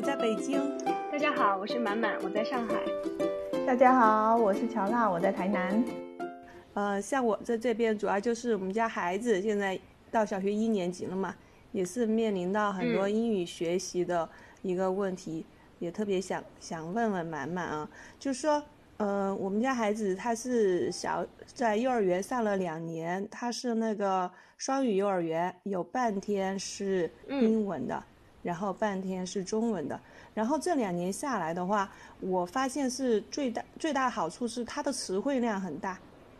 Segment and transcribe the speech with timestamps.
[0.00, 0.62] 我在北京。
[1.12, 2.74] 大家好，我是满满，我在上海。
[3.66, 5.84] 大家好，我是乔娜，我在台南。
[6.72, 9.78] 呃，像我在这边，主要就是我们家孩子现在
[10.10, 11.36] 到小学一年级了嘛，
[11.72, 14.26] 也是面临到很多英语学习的
[14.62, 15.44] 一个问题，
[15.80, 17.86] 也特别想想问问满满啊，
[18.18, 18.62] 就是说，
[18.96, 28.02] 呃，我们家孩子他是小在幼儿园上了两年，他是那个双语幼儿园，有半天是英文的。
[28.42, 30.00] 然后半天是中文的，
[30.32, 31.90] 然后这两年下来的话，
[32.20, 35.98] 我发现是最大最大的好处是它的词汇量很大，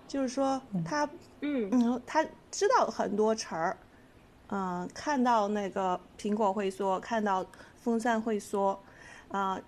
[0.09, 1.05] 就是说他
[1.41, 3.77] 嗯嗯他知道很多词儿，
[4.49, 7.45] 嗯看到那个苹果会说，看到
[7.83, 8.81] 风扇会说，
[9.29, 9.61] 啊，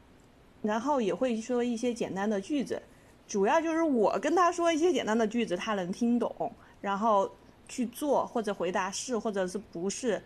[0.62, 2.80] 然后也会说一些简单的句子，
[3.28, 7.30] 主要就是我跟他说一些简单的句子，他能听懂，然后
[7.68, 10.22] 去做或者回答是或者是不是。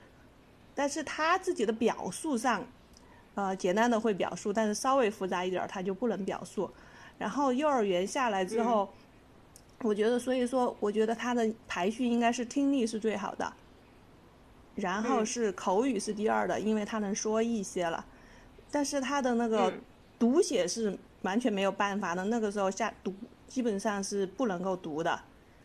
[0.77, 2.63] 但是他自己的表述上，
[3.35, 6.71] 呃，简单的会表述，但是稍微复杂一点儿他就不能表述。
[7.19, 8.89] 然后幼儿园下来之后，
[9.83, 13.51] 我觉得，所以说，我觉得他的排序应该是听力是最好的，
[14.75, 18.05] 然后是口语是第二的，因为他能说一些了。
[18.71, 19.73] 但是他的那个
[20.19, 23.15] 读写是完全没有办法的，那个时候下读
[23.47, 25.19] 基本上是不能够读的，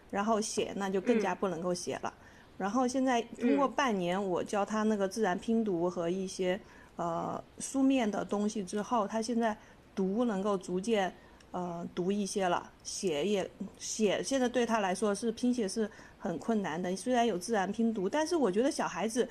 [0.10, 2.14] 然后写那就更加不能够写了。
[2.62, 6.60] 然后现在通过半年，我教他那个自然拼读和一些
[6.96, 9.58] 呃书面的东西之后，他现在
[9.96, 11.12] 读能够逐渐
[11.50, 15.90] 呃读一些了，写也写现在对他来说是拼写是
[16.20, 16.96] 很困难的。
[16.96, 19.28] 虽然有自然拼读，但是我觉得小孩子，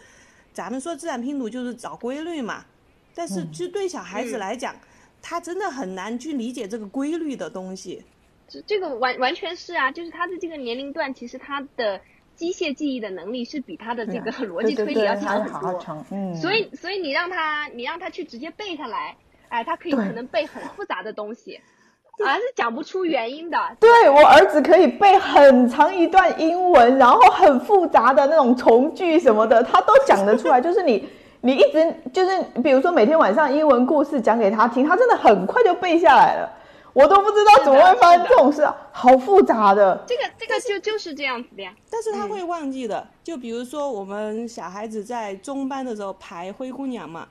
[0.53, 2.67] 咱们说自然拼读就是找规律嘛，
[3.15, 4.75] 但是就对小孩子来讲，
[5.23, 8.03] 他真的很难去理解这个规律的东西。
[8.49, 12.01] 这这个完完全是啊，就是他的这个年龄段，其实他的。
[12.41, 19.15] 机械记忆的能力是比他的这个 逻辑推理要强很多，嗯，所以所以你让他你让他去直接背下来，
[19.51, 21.61] 哎，他可以可能背很复杂的东西，
[22.27, 23.59] 而是讲不出原因的。
[23.79, 30.59] 对我儿子可以背很长一段英文，然后很复杂的那种从句什么的，他都讲得出来。
[30.63, 31.07] 就是你
[31.43, 36.51] 你一直就是比如说每天晚上英文故事讲给他听，他真的很快就背下来了。
[36.93, 40.05] 我都不知道怎么会发生这种事，好复杂的。
[40.07, 41.75] 这个这个就就是这样子的呀。
[41.91, 47.29] 但是他会忘记的，就比如说我们小孩子在中班的时候排《灰姑娘》嘛，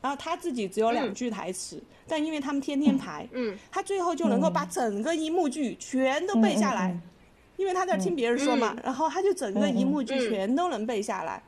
[0.00, 6.98] 然后他自己只有两句台词，但因为他们天天排，嗯，他最后就能够把整个一幕剧全都背下来，
[7.56, 11.42] 因为他在听别人说嘛，然后他就整个一幕剧全都能背下来。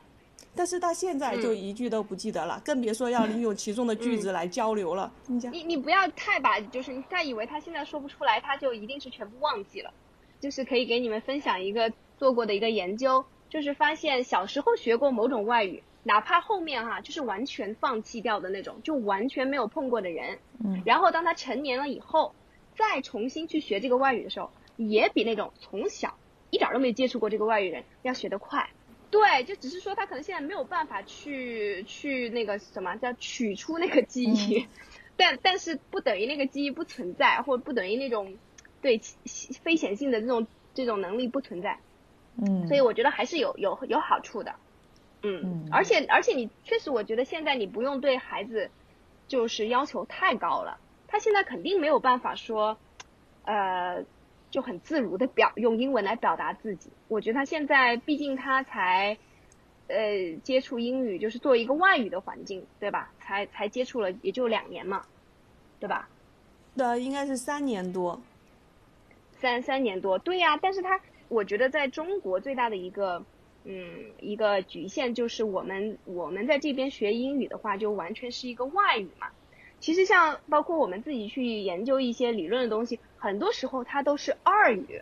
[0.55, 5.11] 但是到现在就一句都不记得了，更别说要利用其中的句子来交流了。
[5.27, 9.93] 你你不要太把，就是你太以为他现在说不出来，他就一定是全部忘记了。
[10.39, 22.33] 就是可以给你们分享一个做过的一个研究，就是发现小时候学过某种外语，哪怕后面哈就是完全放弃掉的那种，就完全没有碰过的人，嗯，然后当他成年了以后，
[22.77, 26.15] 再重新去学这个外语的时候，也比那种从小
[26.51, 28.69] 一点都没接触过这个外语人要学得快。
[29.11, 34.67] 对，就只是说他可能现在没有办法去去那个什么叫取出那个记忆，
[35.17, 38.37] 但但是不等于那个记忆不存在，或者不等于那种
[38.81, 39.01] 对
[39.63, 41.79] 非显性的这种这种能力不存在。
[42.37, 44.55] 嗯，所以我觉得还是有有有好处的。
[45.23, 48.69] 嗯，而且而且你确实，我觉得现在你不用对孩子
[49.27, 52.77] 就是要求太高了，他现在肯定没有办法说，
[53.43, 54.05] 呃。
[54.51, 56.89] 就很自如的表用英文来表达自己。
[57.07, 59.17] 我觉得他现在毕竟他才，
[59.87, 63.11] 呃，接触英语就是作为一个外语的环境，对吧？
[63.19, 65.05] 才才接触了也就两年嘛，
[65.79, 66.09] 对吧？
[66.75, 68.21] 对，应该是三年多，
[69.39, 70.57] 三三年多，对呀。
[70.61, 73.23] 但是他我觉得在中国最大的一个，
[73.65, 79.27] 嗯，一个局限就是我们我们在这边学英语的话，就完全是一个外语嘛。
[79.79, 82.99] 其实像包括我们自己去研究一些理论的东西。
[83.19, 85.01] 很多时候它都是二语，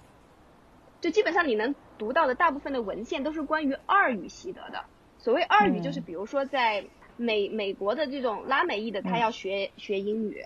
[1.01, 4.85] 就基本上你能读到的大部分的文献都是关于二语习得的。
[5.19, 6.85] 所谓二语，就是比如说在
[7.15, 10.45] 美美国的这种拉美裔的，他要学学英语，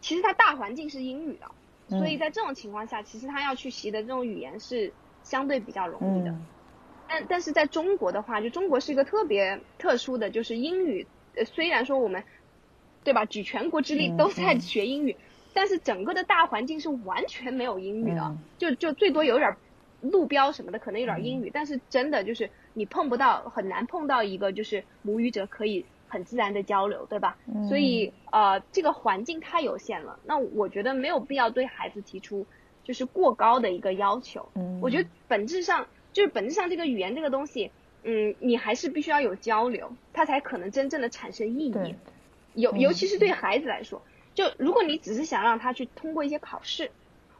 [0.00, 4.92] 其实他大环境是英语的，所以在这种情况下，其实他要去习得这种语言是
[5.22, 6.34] 相对比较容易的。
[7.08, 11.06] 但但是在中国的话，就中国是一个特别特殊的，就是英语，
[11.46, 12.24] 虽然说我们
[13.04, 15.16] 对吧，举全国之力都在学英语。
[15.54, 19.56] 但是整个的大环境是完全没有英语的，就就最多有点
[20.00, 27.36] 路标什么的，可能有点英语，但是真的就是你碰不到，很难碰到一个就是母语者可以很自然的交流，对吧？
[27.68, 32.46] 所以呃，这个环境太有限了，那我觉得没有必要对孩子提出
[32.82, 34.48] 就是过高的一个要求。
[34.80, 37.70] 我觉得本质上就是本质上这个语言这个东西，
[38.02, 41.94] 嗯，你还是必须要有交流，它才可能真正的产生意义。
[42.54, 44.02] 尤尤其是对孩子来说，
[44.34, 46.90] 就如果你只是想让他去通过一些考试，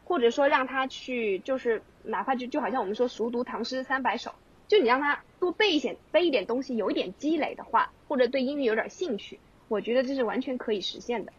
[0.05, 4.35] 或者说让他去就是哪怕就就好像我们说熟读唐诗三百首，
[4.69, 11.33] 就你让他多背一些背一点东西，有一点积累的话，或者对英语有点兴趣，我觉得这是完全可以实现的。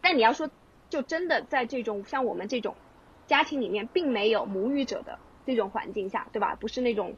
[0.00, 0.50] 但你要说，
[0.90, 2.74] 就真的在这种像我们这种
[3.26, 6.56] 家庭里面，并没有母语者的这种环境下，对吧？
[6.58, 7.14] 不是那种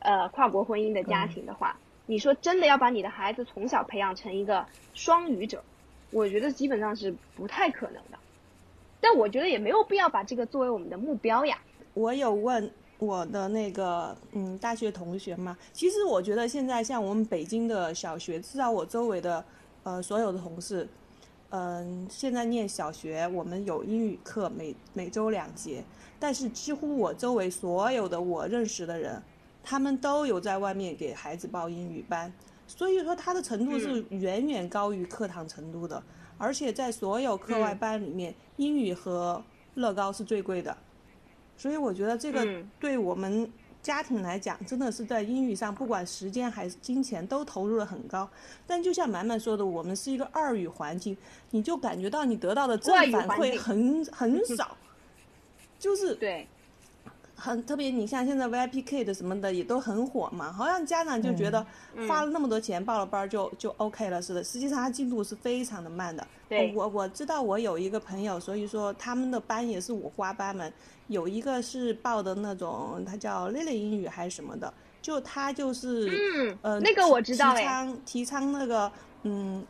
[0.00, 1.78] 呃跨国婚姻的家庭的话。
[2.06, 5.62] 你说真的要把你的孩子从小培养成一个双语者，
[6.10, 8.18] 我觉得基本上是不太可能的。
[9.00, 11.58] 但我觉得也没有必要把这个作为我们的目标呀。
[11.94, 19.44] 我有问我的那个嗯大学同学嘛，其实我觉得现在像我们北京的小学，至少我周围的
[19.82, 20.86] 呃所有的同事，
[21.48, 25.82] 嗯，现在念小学，我们有英语课，每每周两节，
[26.18, 29.20] 但是几乎我周围所有的我认识的人。
[29.62, 32.32] 他们都有在外面给孩子报英语班，
[32.76, 36.00] 所以说它的程度是远远高于课堂程度的，
[36.38, 39.42] 而且在所有课外班里面，英语和
[39.74, 40.76] 乐高是最贵的，
[41.56, 42.46] 所以我觉得这个
[42.78, 43.50] 对我们
[43.82, 48.30] 家庭来讲，真的是在英语上，不管时间还是金钱都投入了很高。
[48.66, 51.16] 但就像满满说的，我们是一个二语环境，
[51.50, 54.76] 你就感觉到你得到的正反馈很很少，
[55.78, 56.46] 就是对。
[57.40, 61.66] 很特别，你像现在 VIP Kid 什么的也都很火嘛，好像家长就觉得
[62.06, 66.26] 花了那么多钱报了班就就 OK 了似的，实际上它进度是非常的慢的。
[66.50, 70.70] 对，我我知道我有一个朋友，所以说他们的班也是五花八门，
[71.06, 78.92] 有一个是报的那种，他叫 Lily 英语还是什么的，就他就是嗯呃那个我知道提倡提倡那个
[79.22, 79.64] 嗯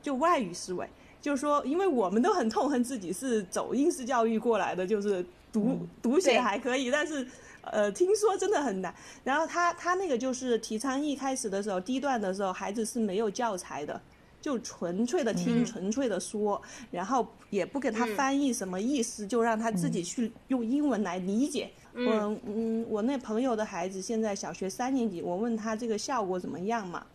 [0.00, 0.88] 就外语思维，
[1.20, 5.26] 就是说因为我们都很痛恨自己是走应试教育过来的，就是。
[5.56, 7.26] 读读写还可以，但是，
[7.62, 8.94] 呃，听说真的很难。
[9.24, 13.98] 然后他他那个就是提倡一开始的时候，第一段的时候，孩子是没有教材的，
[14.40, 16.60] 就纯粹的听，纯粹的说，
[16.90, 21.70] 然后也不给他翻译什么意思，就让他自己去用英文来理解。
[21.94, 27.06] 嗯嗯，我那朋友的孩子现在小学三年级，我问他这个效果怎么样嘛，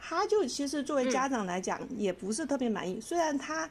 [0.00, 3.00] 他就其实作为家长来讲，也不是特别满意。
[3.00, 3.70] 虽然他。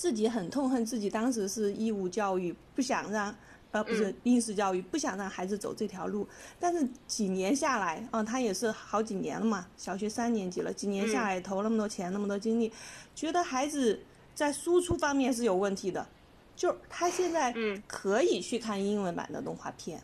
[0.00, 3.36] 自己很痛恨自己当时是义务教育，不想让，
[3.70, 6.26] 呃，不是应试教育，不想让孩子走这条路。
[6.58, 12.72] 但是几年下来，啊，他也是好几年了嘛，小学三年级了，几年下来投那么多钱，那么多精力，
[13.14, 14.00] 觉得孩子
[14.34, 16.06] 在输出方面是有问题的。
[16.56, 17.54] 就他现在
[17.86, 20.02] 可以去看英文版的动画片，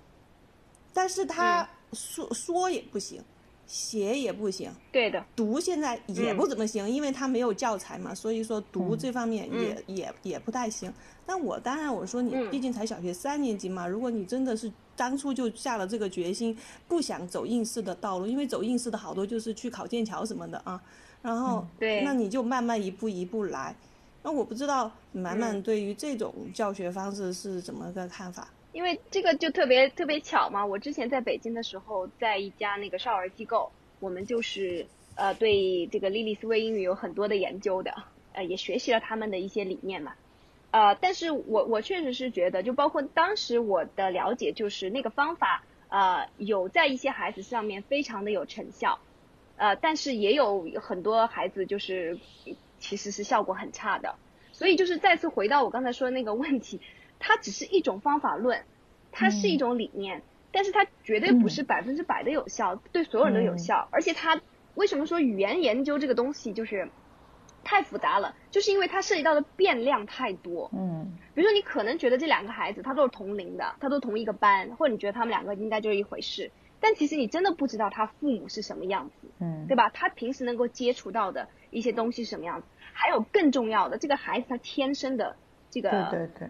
[0.93, 3.25] 但是他说说也不行。
[3.67, 10.93] 写也不行，对的，读现在也不怎么行，因为他没有教材嘛，所以说读这方面也也也不太行。
[11.27, 20.81] 但我当然我说你毕竟才小学三年级嘛，如果你真的是当初就下了这个决心，不想走应试的道路，因为走应试的好多就是去考剑桥什么的啊，
[21.21, 23.75] 然后对，那你就慢慢一步一步来。
[24.23, 28.49] 那我不知道满满对于这种教学方式是怎么个看法？
[28.77, 37.95] 因为这个就特别特别巧嘛，我之前在北京的时候，在一家那个少儿机构，我们就是呃对这个莉莉丝威英语有很多的研究的，
[38.35, 40.13] 呃也学习了他们的一些理念嘛，
[40.73, 48.99] 呃但是我我确实是觉得，就包括当时我的了解，就是那个方法呃有在一些孩子上面非常的有成效，
[49.57, 52.19] 呃但是也有很多孩子就是
[52.79, 54.17] 其实是效果很差的，
[54.53, 56.79] 所以就是再次回到我刚才说的那个问题。
[57.19, 58.63] 它只是一种方法论，
[59.19, 63.89] 它是一种理念，但是它绝对不是百分之百的有效，对所有人都有效。
[63.91, 64.39] 而且它
[64.75, 66.91] 为什么说语言研究这个东西就是
[67.65, 68.35] 太复杂了？
[68.51, 70.71] 就是因为它涉及到的变量太多。
[70.75, 79.89] 嗯，比如说你可能觉得这两个孩子他都是同龄的，他都同一个班，或者你觉得他们两个应该就是一回事，但其实你真的不知道他父母是什么样子，嗯，对吧？
[79.89, 82.67] 他平时能够接触到的一些东西是什么样子？
[82.93, 85.37] 还有更重要的，这个孩子他天生的。
[85.69, 85.91] 这个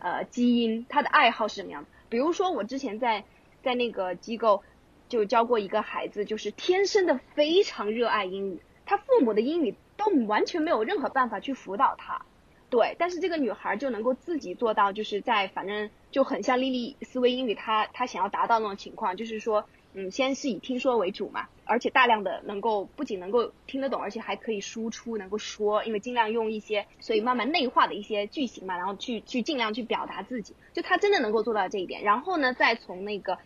[0.03, 3.25] 呃基因，他的爱好是什么样比如说我之前在
[3.63, 4.63] 在那个机构
[5.09, 12.23] 就教过一个孩子，就是天生的非常热爱英语，他父母的英语都完全没有任何办法去辅导他，
[12.71, 19.69] 对，但是这个女孩就能够自己做到，就是在反正就很像莉莉思维英语，她她想要达到那种情况，就是说。
[19.99, 32.03] 嗯，先是以听说为主嘛，而且大量的能够不仅能够听得懂，而且还可以输出，能够说，因为尽量用一些，所以慢慢内化的一些句型嘛，然后去去尽量去表达自己，就他真的能够做到这一点。
[32.03, 33.38] 然后呢，再从那个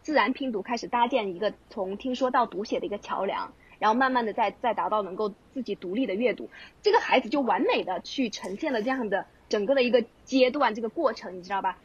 [0.00, 6.48] 自然拼读开始搭建一个从听说到读写的一个桥梁，然后慢慢的再再达到能够自己独立的阅读，
[6.80, 11.78] 这个孩子就完美的去呈现了这样的整个的一个阶段这个过程，你知道吧？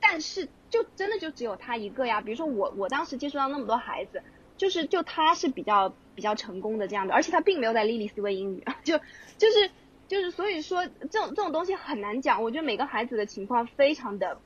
[0.00, 2.20] 但是就真的就只有他一个呀？
[2.20, 4.22] 比如说我我当时接触到那么多孩子，
[4.56, 8.96] 就是就他是比较比较成功的这样的，而且他并没有在莉莉丝维英语， 就
[9.36, 9.70] 就是
[10.06, 14.38] 就是所以说这种这种东西很难讲，我觉得每个孩子的情况非常的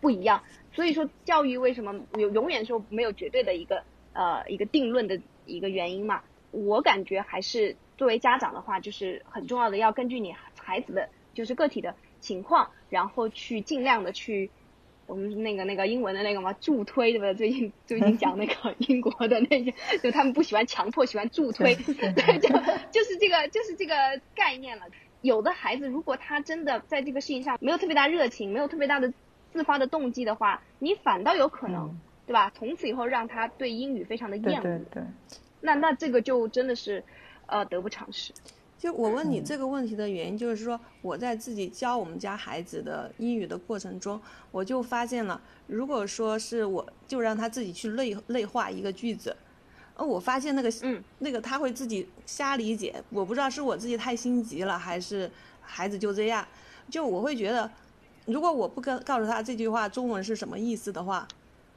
[0.00, 6.22] 不一样，所以说教育为什么有永远说没有绝对的一个呃一个定论的一个原因嘛？
[6.52, 14.52] 我感觉还是作为家长的话，就是很重要的要根据你孩子的就是个体的情况，然后去尽量的去。
[15.06, 17.34] 我们那个那个英文的那个嘛，助推对不对？
[17.34, 22.48] 最近最近讲那个 英国的那些，就他们不喜欢强迫，喜欢助推，对， 就
[22.90, 23.94] 就是这个就是这个
[24.34, 24.84] 概念了。
[25.22, 29.12] 有的孩子如果他真的在这个事情上没有特别大热情，没有特别大的
[29.52, 32.50] 自发的动机的话，你反倒有可能，对吧？
[32.54, 35.02] 从此以后让他对英语非常的厌恶，对对。
[35.60, 37.02] 那那这个就真的是，
[37.46, 38.34] 呃，得不偿失。
[38.84, 49.34] 就我问你这个问题的原因，就是说我在自己教我们家孩子的英语的过程中，我就发现了，如果说是我就让他自己去类类化一个句子，
[49.96, 55.30] 呃，我发现那个嗯那个他会自己瞎理解，我不知道是我自己太心急了，还是
[55.62, 56.46] 孩子就这样，
[56.90, 57.70] 就我会觉得，
[58.26, 61.26] 如果我不跟告诉他这句话中文是什么意思的话。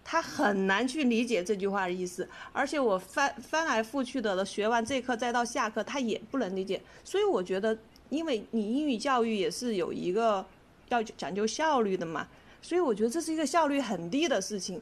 [0.09, 6.81] 他很难去理解这句话的意思，而且我翻翻来覆去的学完这课再到下课，他也不能理解。
[7.03, 10.45] 所以我觉得，因为你英语教育也是有一个
[10.87, 12.25] 要讲究效率的嘛，
[12.61, 14.81] 所以我觉得这是一个效率很低的事情。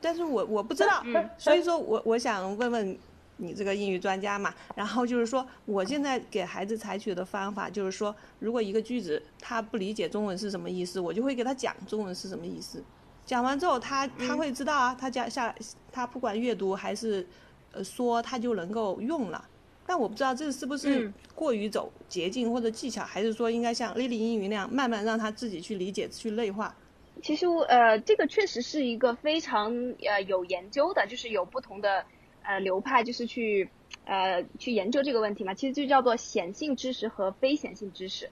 [0.00, 1.04] 但是我我不知道，
[1.36, 2.98] 所以说我我想问问
[3.36, 4.54] 你这个英语专家嘛。
[4.74, 12.82] 然后就是说，我现在给孩子采取的方法就是说，如果一个句子他不理解中文是什么意思，我就会给他讲中文是什么意思。
[13.26, 15.54] 讲完之后，他他会知道啊，他讲下
[15.90, 17.26] 他不管阅读还是
[17.72, 19.48] 呃说，他就能够用了。
[19.86, 26.74] 但我不知道这是不是过于走捷径或者技巧，还是说应该像 Lily 英语那样，慢慢让他自己去理解去内化。
[27.22, 29.72] 其实呃，这个确实是一个非常
[30.06, 32.04] 呃有研究的，就是有不同的
[32.42, 33.68] 呃流派，就是去
[34.04, 35.52] 呃去研究这个问题嘛。
[35.54, 38.30] 其实就叫做显性知识和非显性知识。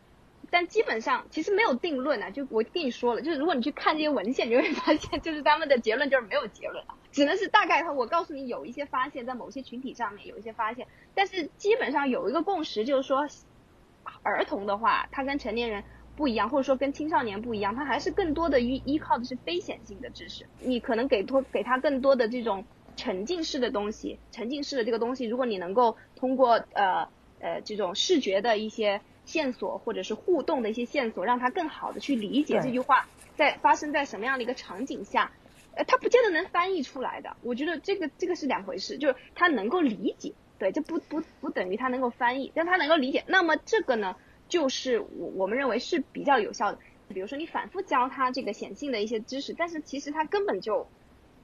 [0.54, 7.82] 但基本上其实没有定论啊，就我跟你说了，就是如果你去看这些文献，你会发现，就是他们的结论就是没有结论啊，只能是大概。
[7.90, 13.26] 我告诉你有一些发现，在某些群体上面有一些发现，但是基本上有一个共识，就是说，
[14.22, 15.82] 儿童的话，他跟成年人
[16.16, 20.44] 不一样，或者说跟青少年不一样，他还是更多的依依靠的是非显性的知识。
[20.60, 27.08] 你可能给多给他更多的这种沉浸式的东西，沉浸式的这个东西，如果你能够通过呃
[27.40, 29.00] 呃这种视觉的一些。
[29.24, 35.32] 线索或者是互动的一些线索，让他更好的去理解这句话在发生在什么样的一个场景下，
[35.74, 37.36] 呃，他不见得能翻译出来的。
[37.42, 43.24] 我觉得这个这个是两回事，就是他能够理解，对，这不不不等于他能够翻译，但他能够理解。
[43.26, 44.16] 那么这个呢，
[44.48, 46.78] 就是我我们认为是比较有效的。
[47.08, 50.88] 比如说你反复教他这个显性的一些知识，但是其实他根本就，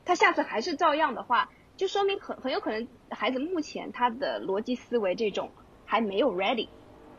[0.05, 5.51] 他下次还是照样的话，就说明很很有可能孩子目前他的逻辑思维这种
[5.85, 6.69] 还没有 ready。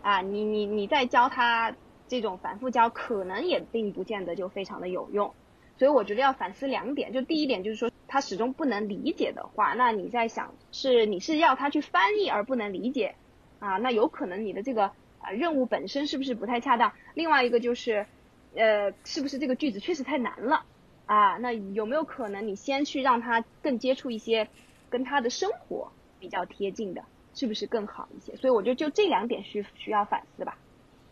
[0.01, 1.75] 啊，你你你在教他
[2.08, 5.34] 这种反复教，可能也并不见得就非常的有用，
[5.77, 13.15] 所以我觉得要反思两点，就第一点就是说他始终不能理解的话，那你在想是你是要他去翻译而不能理解，
[13.60, 16.94] 啊，那有可能你的这个啊任务本身是不是不太恰当？
[17.13, 18.08] 另外一个就是，
[18.56, 20.65] 呃，是不是这个句子确实太难了
[21.06, 21.38] 啊？
[21.38, 24.48] 那有没有可能你先去让他更接触一些
[24.89, 27.03] 跟他的生活比较贴近的？
[27.39, 28.36] 是不是更好一些？
[28.36, 30.58] 所以我觉得就这两点需需要反思吧。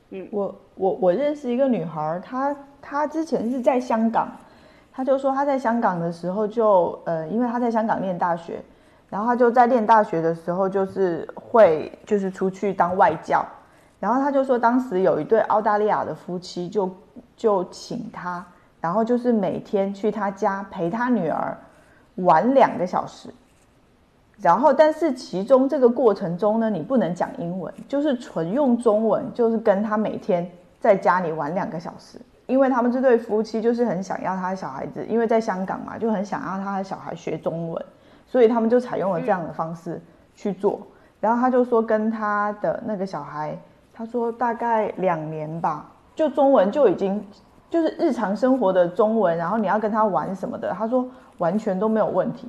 [0.10, 4.29] 嗯，我我我认识一个女孩，她她之前是在香港，
[4.91, 8.62] 她就说她在香港的时候就呃，因为她在香港念大学，
[9.10, 13.46] 然后她就在念大学的时候就是会就是出去当外教，
[13.98, 16.93] 然后她就说当时有一对澳大利亚的夫妻就
[17.38, 18.46] 就请她，
[18.81, 21.57] 然后就是每天去她家陪她女儿
[22.15, 23.29] 玩两个小时。
[24.41, 30.48] 然后，但是其中这个过程中呢，你不能讲英文，就是纯用中文，就是跟他每天
[30.79, 32.20] 在家里玩两个小时。
[32.46, 37.86] 因为他们这对夫妻就是很想要他的小孩子，因为在香港嘛，就很想要他的小孩学中文，
[38.25, 40.00] 所以他们就采用了这样的方式
[40.34, 40.79] 去做。
[41.20, 43.58] 然后他就说，跟他的那个小孩，
[43.91, 47.22] 他说大概两年吧，就中文就已经
[47.70, 51.06] 就是日常生活的中文，然后你要跟他玩什么的，他说
[51.39, 52.48] 完全都没有问题。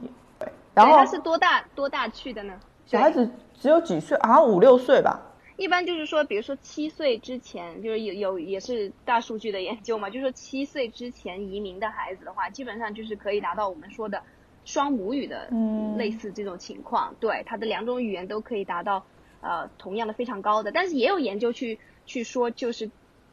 [0.79, 2.59] 然后他是多大多大去的呢？
[2.87, 5.21] 小孩子只有几岁，好像五六岁吧。
[5.57, 14.23] 一般就是说，比如说七岁之前，就是有有也是大数据的研究嘛，就是说七岁之前移民的孩子的话，基本上就是可以达到我们说的
[14.65, 15.51] 双母语的
[15.97, 17.13] 类似这种情况。
[17.19, 19.05] 对，他的两种语言都可以达到
[19.41, 20.71] 呃同样的非常高的。
[20.71, 22.89] 但是也有研究去去说，就是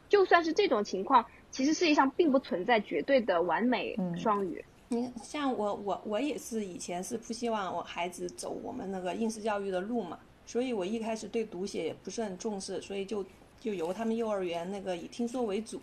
[0.08, 4.64] 就算是这种情况，其实世界上并不存在绝对的完美双语。
[4.88, 10.16] 你像我我我也是以前是不希望我孩子走我们那个应试教育的路嘛，
[10.46, 13.24] 所以我一开始对读写也不是很重视，所以就
[13.58, 15.80] 就由他们幼儿园那个以听说为主，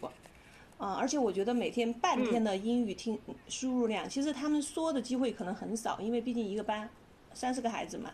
[0.77, 3.19] 嗯，而且我觉得每天半天的英语听
[3.49, 6.89] 输入量，其实他们说的机会可能很少，因为毕竟一个班
[7.33, 8.09] 三十个孩子嘛，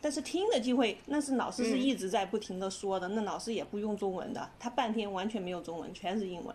[0.00, 6.52] 但是听的机会那是老师是一直在不停的说的，那老师也不用中文的，他半天完全没有中文，全是英文，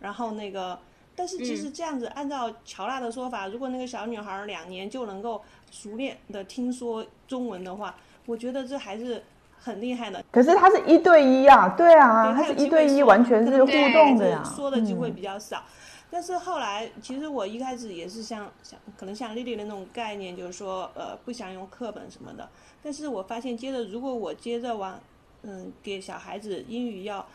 [0.00, 0.78] 然后那个。
[1.14, 7.94] 但是其实这样子，按照乔娜的说法，如果那个小女孩两年就能够熟练的听说中文的话，
[8.26, 9.22] 我觉得这还是
[9.58, 10.24] 很厉害的。
[10.30, 14.42] 可是他是一对一啊，对啊，他是一对一，完全是互动的呀。
[14.56, 15.62] 说的机会比较少。
[16.10, 22.48] 但是后来，其实我一开始也是像像可能像丽丽的那种概念，就是说呃不想用课本什么的。
[22.82, 25.00] 但是我发现，接着如果我接着往
[25.42, 27.26] 嗯给小孩子英语要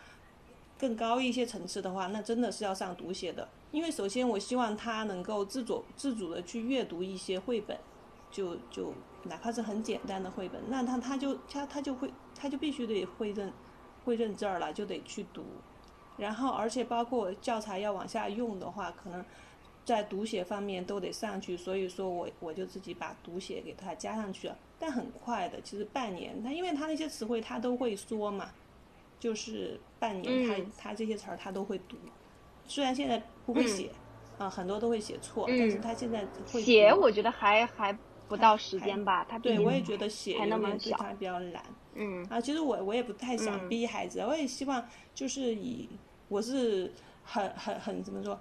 [0.79, 3.47] 更高一些层次的话，那真的是要上读写的。
[3.71, 7.77] 因为首先，我希望他能够自主自主的去阅读一些绘本，
[8.31, 8.93] 就就
[9.23, 13.51] 哪怕是很简单的绘本，那他他就他他就会他就必须得会认
[14.05, 15.43] 会认字儿了，就得去读。
[16.17, 19.23] 然后，而且包括教材要往下用的话，可能
[19.85, 21.55] 在读写方面都得上去。
[21.55, 24.57] 所以说我我就自己把读写给他加上去了。
[24.79, 28.49] 但很快的，其实半年，他因为他那些词汇他都会说嘛，
[29.19, 31.97] 就是半年他他这些词儿他都会读。
[32.65, 33.89] 虽然现在不会写，
[34.37, 39.25] 啊，很多都会写错，但是他现在会写，我觉得还还不到时间吧。
[39.27, 41.63] 他对我也觉得写有点对他比较难。
[41.95, 44.85] 嗯啊，其实我我也不太想逼孩子，我也希望
[45.15, 45.87] 就是以
[46.27, 46.91] 我是
[47.23, 48.37] 很很很怎么说，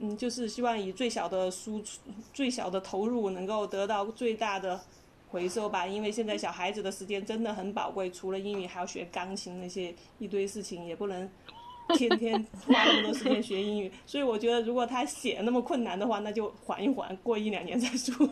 [0.00, 2.00] 嗯，就是希望以最小的输出、
[2.34, 4.80] 最小的投入能够得到最大的
[5.28, 5.86] 回收吧。
[5.86, 11.30] 因为现在小孩子的时间真的很宝贵，除了英语还要学钢琴那些一堆事情，也不能。
[11.94, 18.28] 天天花那么多时间学英语，所以我觉得如果他写那么困难的话，那就缓一缓，过一两年再说。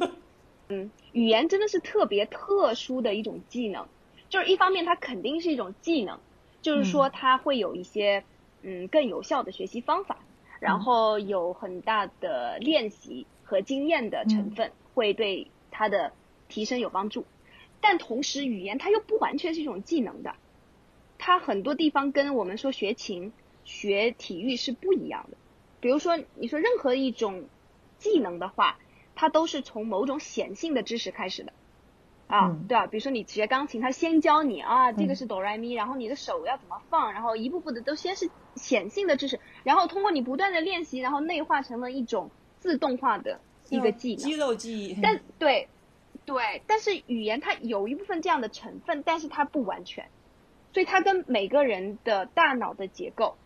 [0.69, 3.87] 嗯，语言真的是特别特殊的一种技能，
[4.29, 6.19] 就是一方面它肯定是一种技能，
[6.61, 8.25] 就是说它会有一些
[8.63, 10.19] 嗯更有效的学习方法，
[10.59, 16.13] 然后有很大的练习和经验的成分，会对它的
[16.49, 17.25] 提升有帮助。
[17.81, 20.35] 但同时，语言它又不完全是一种技能的，
[21.17, 23.33] 它很多地方跟我们说学琴。
[23.67, 25.37] 学体育是不一样的，
[25.81, 27.49] 比如说你说任何一种
[27.99, 28.79] 技能的话，
[29.17, 31.53] 它都是从某种显性的知识开始的，
[32.29, 45.01] 啊，对啊，比如说你学钢琴，他先教你啊，这个是哆来咪，然后你的手要怎么放，然后一步步的都先是显性的知识，然后通过你不断的练习，然后内化成了一种自动化的一个技能，肌肉记忆。
[45.03, 45.69] 但对，
[46.25, 50.09] 对，但是语言它有一部分这样的成分，但是它不完全，
[50.73, 53.37] 所以它跟每个人的大脑的结构。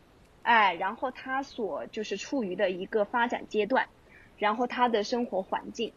[0.42, 3.88] 哎，然后他所就是处于的一个发展阶段，
[4.38, 5.92] 然后他的生活环境，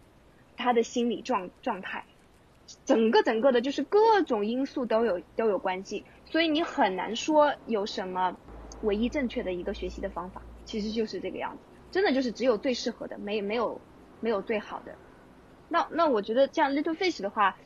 [0.58, 2.04] 他的心理状状态，
[2.84, 8.38] 整个整个的，就是各种因素都有都有关系，所以你很难说有什么
[8.82, 13.80] 唯一正确的一个学习的方法，其实就是这个样子，真的就是只有最适合的，没没有
[14.20, 14.94] 没有最好的。
[15.70, 17.58] 那那我觉得这样 little fish 的话，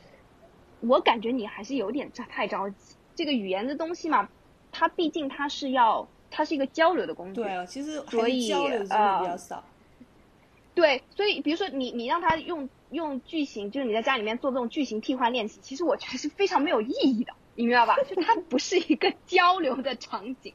[0.78, 4.28] 我感觉你还是有点太着急，这个语言的东西嘛，
[4.70, 6.08] 它毕竟它是要。
[6.30, 9.64] 它是一个交流的工具，对，其实所以交流机会比较少。
[10.74, 17.96] 对，所以比如说你你让他用用句型，就是你在家里面做这种句型替换练习，其实我觉得是非常没有意义的，你明白吧？
[18.08, 20.54] 就它不是一个 交流的场景。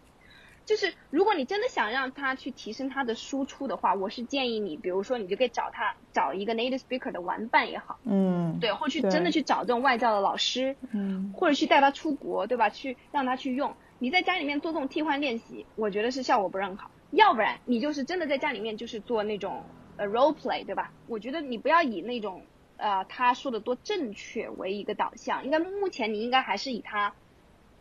[0.66, 12.70] 就是如果你真的想让他去提升他的输出的话，我是建议你，比如说你就可以找他找一个 native speaker 的玩伴也好，嗯，对，或者去真的去找这种外教的老师，嗯，或者去带他出国，对吧？
[12.70, 13.76] 去让他去用。
[14.04, 16.92] 你在家里面做这种替换练习，我觉得是效果不是很好。
[17.12, 19.64] 要不然你就是真的在家里面就是做那种
[19.96, 20.92] 呃 role play，对吧？
[21.08, 27.14] 我觉得你不要以那种呃他说的多正确为一个导向，应该目前你应该还是以他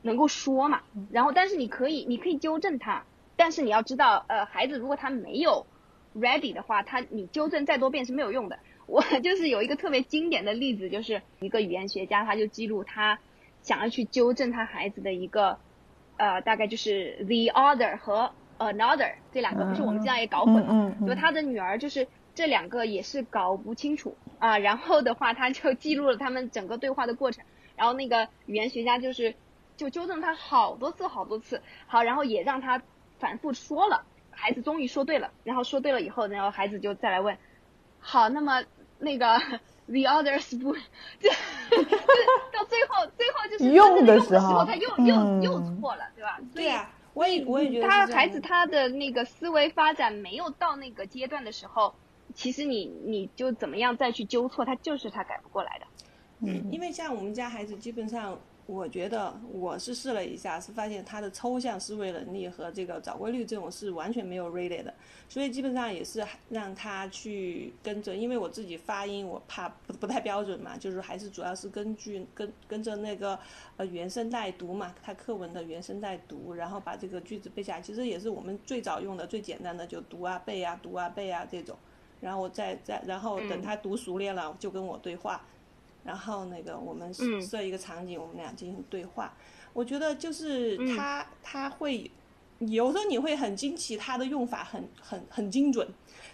[0.03, 0.83] 能够说嘛。
[1.11, 3.05] 然后但是你可以你可以纠正他，
[3.35, 5.67] 但是你要知道呃孩子如果他没有
[6.15, 8.61] ready 的话，他你纠正再多遍是没有用的。
[8.87, 13.19] 我 就是有一个特别经典的例子，就是一个语言学家他就记录他
[13.61, 15.59] 想要去纠正他孩子的一个。
[16.17, 20.95] 呃，大概就是 the other 和 another 这两个，不是我们经常也搞混了。
[21.07, 24.59] 就他的女儿就是这两个也是搞不清楚啊。
[24.59, 27.45] 然后的话，他就记录了他们整个对话的过程。
[27.77, 29.35] 然后那个语言学家就是
[29.77, 31.63] 就纠正他好多次好多次。
[31.87, 32.83] 好，然后也让他
[33.19, 35.33] 反复说了，孩子终于说对了。
[35.43, 37.37] 然后说对了以后，然后孩子就再来问，
[37.99, 38.63] 好，那么
[38.99, 39.41] 那个。
[39.93, 41.29] The others 不，就
[42.51, 46.41] 到最后，最后就是用的时候，他又又又错了，对吧？
[46.55, 51.95] 对呀，我也我也觉得他孩子他的那个思维发展没有到那个阶段的时候，
[52.35, 55.87] 其实你你就怎么样再去纠错，他就是他改不过来的。
[56.41, 58.41] 嗯，因为像我们家孩子基本上。
[58.67, 64.95] 我觉得我是试了一下，是发现他的抽象思维能力和这个找规律这种是完全没有 ready 的，
[65.29, 73.39] 所以基本上也是让他去跟着，因为我自己发音我怕不不太标准嘛，就是还是主要是根据跟跟着那个
[73.77, 81.77] 呃原声带读嘛，他课文的原声带读，然后把这个句子背下来，其实也是我们最早用的最简单的，就读啊背啊读啊背啊这种，
[82.21, 85.45] 然后再再然后等他读熟练了就跟我对话。
[86.05, 89.35] 然后那个我们设一个场景，我们俩进行对话。
[89.73, 92.11] 我觉得就是他他会
[92.59, 95.89] 有时候你会很惊奇，他的用法很很很精准，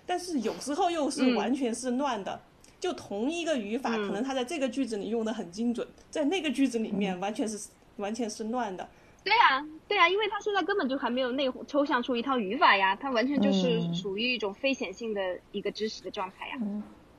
[0.04, 2.40] 但是有时候又是完全是乱的。
[2.80, 8.88] 就同一个语法，可能他在这个句子里用的很精准，在那个句子里面完全是完全是乱的。
[9.24, 16.56] 对啊，对啊，因为他现在根本就还没有内抽象出一套语法呀，他完全就是属于一种非显性的一个知识的状态呀。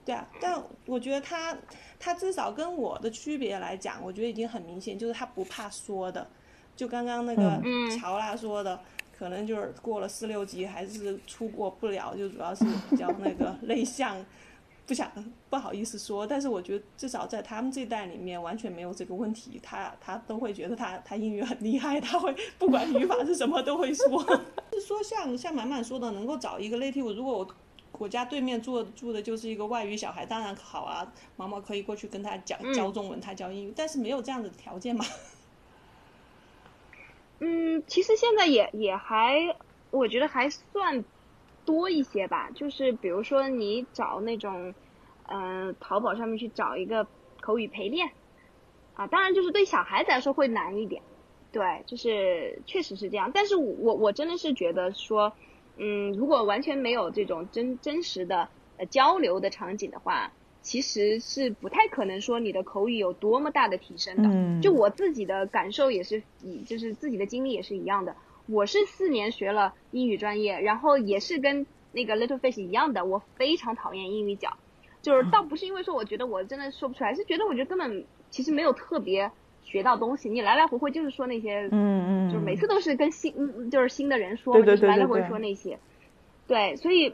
[0.09, 1.55] 对啊，但我觉得他，
[1.99, 6.27] 他至少跟我的区别来讲，我觉得已经很明显，就是他不怕说的。
[6.75, 7.61] 就刚刚那个
[7.95, 8.79] 乔拉说的，
[9.15, 14.17] 可能就是过了四六级还是出过不了，就主要是比较那个 内向，
[14.87, 15.11] 不想
[15.47, 16.25] 不好意思说。
[16.25, 24.25] 但是我觉得至少在他们这代里面完全没有这个问题，他他都会觉得他他英语很厉害，他会不管语法是什么都会说。
[24.73, 27.47] 是说像像满满说的，能够找一个 native，如果我。
[27.99, 35.03] 我家对面住住的就是一个外语小孩，当然好啊，毛毛可以过去跟他讲教中文，他教英语，但是没有这样的条件嘛。
[37.39, 39.53] 嗯，其实现在也也还，
[39.91, 41.03] 我觉得还算
[41.65, 42.49] 多一些吧。
[42.55, 44.73] 就是比如说你找那种，
[45.27, 47.05] 嗯，淘宝上面去找一个
[47.41, 48.11] 口语陪练，
[48.95, 51.01] 啊，当然就是对小孩子来说会难一点，
[51.51, 53.29] 对，就是确实是这样。
[53.33, 55.33] 但是我我真的是觉得说。
[55.79, 64.23] 嗯，如果完全没有这种真真实的呃交流的场景的话，其实是不太可能说你的口语有多么大的提升的。
[64.29, 68.15] 嗯，就我自己的感受也是，以就是自己的经历也是一样的。
[68.45, 74.57] 我是四年学了英语专业，然后也是跟那个 Little Fish 一样的，我非常讨厌英语角，
[75.01, 79.31] 就是倒不是因为说我觉得我真的说不出来，是觉得我觉得根本其实没有特别。
[79.69, 85.77] 学到东西，你来来回回就是说那些，嗯嗯，就是每次都是跟新，就是新的人说，就是来来回说那些，
[86.47, 87.13] 对，所以，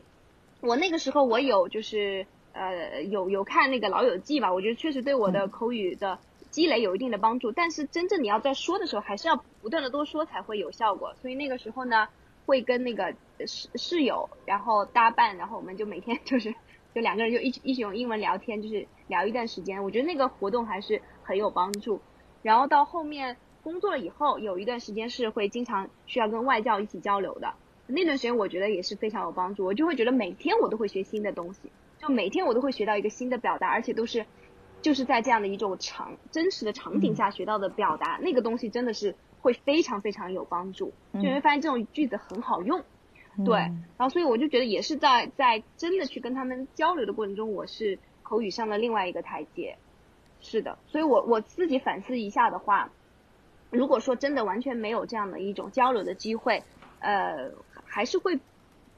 [0.62, 12.08] 我那个时候我有就是呃有有看那个老友记吧，我觉得确实对我的口语的积累有一定的帮助，但是真正你要在说的时候，还是要不断的多说才会有效果，所以那个时候呢，
[12.46, 13.14] 会跟那个
[13.46, 16.56] 室室友然后搭伴，然后我们就每天 就是
[16.94, 22.00] 就两个人就一起一起用英文聊天，就是聊一段时间，我觉得那个活动还是很有帮助。
[22.46, 27.52] 然后到后面工作了以后，有一段时间是会经常需要跟外教一起交流的。
[27.88, 34.28] 那段时间我觉得也是非常有帮助，我就会觉得每天我都会学新的东西，就每天我都会学到一个新的表达，而且都是
[34.84, 42.84] 就是在这样的一种场真实的场景下学到的表达，那个东西真的是会非常非常有帮助，就会发现这种句子很好用。
[43.44, 49.78] 对，然后所以我就觉得也是在在真的去跟他们交流的过程中，我是口语上的另外一个台阶。
[50.48, 52.92] 是的，所以我我自己反思一下的话，
[53.72, 56.62] 如果说真的完全没有这样的一种交流的机会，
[57.00, 57.50] 呃，
[57.84, 58.40] 还是会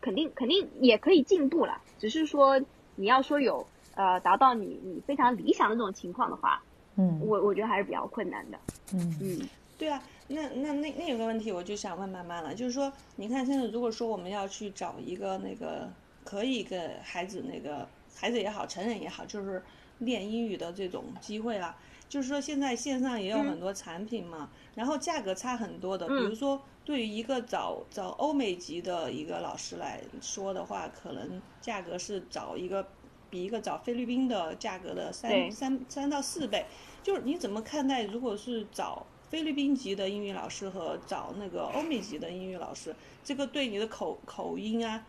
[0.02, 2.62] 肯定肯定也可以进步了，只是说
[2.98, 6.62] 你要说有呃达到你你非常理想的这种情况的话，
[6.98, 8.60] 嗯，我我觉得还是比较困难的，
[8.94, 15.90] 嗯嗯，对啊，那那那那有个问题我就想问妈妈了，就是说你看现在如果说我们要去找一个那个
[16.26, 19.64] 可以给孩子那个孩子也好，成人也好，就是。
[20.00, 21.76] 练英语的这种机会啦，
[22.08, 26.08] 就是说现在线上也有很多产品嘛，然后价格差很多的。
[26.08, 32.88] 比如说，对于一个找找欧美级的一个老师来说的话，可能价格是找一个
[33.30, 36.66] 比一个找菲律宾的价格的三三三到四倍。
[37.04, 45.06] 就是你怎么看待，如果是找菲律宾级的英语老师和找那个欧美级的英语老师，这个对你的口口音啊，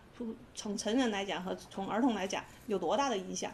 [0.54, 3.52] 从成人来讲和从儿童来讲有多大的影响？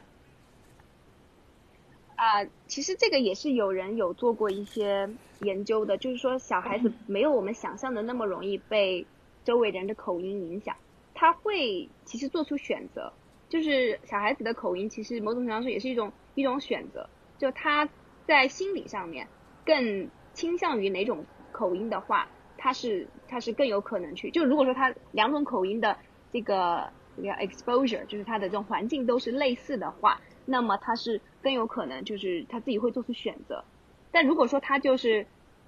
[2.24, 5.10] 啊，其实这个也是有人有做过一些
[5.40, 9.06] 研究的，就是说小孩子没有我们想象的那么容易被
[9.44, 10.74] 周围人的口音影响，
[11.12, 13.12] 他会其实做出选择，
[13.50, 17.87] 就是小孩子的口音其实某种程度上说也是一种一种选择，就他
[18.26, 19.28] 在心理上面
[19.66, 25.98] 更倾向于哪种口音的话，他是他是更有可能去，就如果说他两种口音的
[26.32, 26.90] 这个
[27.22, 30.22] 叫 exposure，就是他的这种环境都是类似的话。
[30.46, 33.64] 那么他是更有可能就是他自己会做出选择，
[34.11, 35.26] 但如果说他就是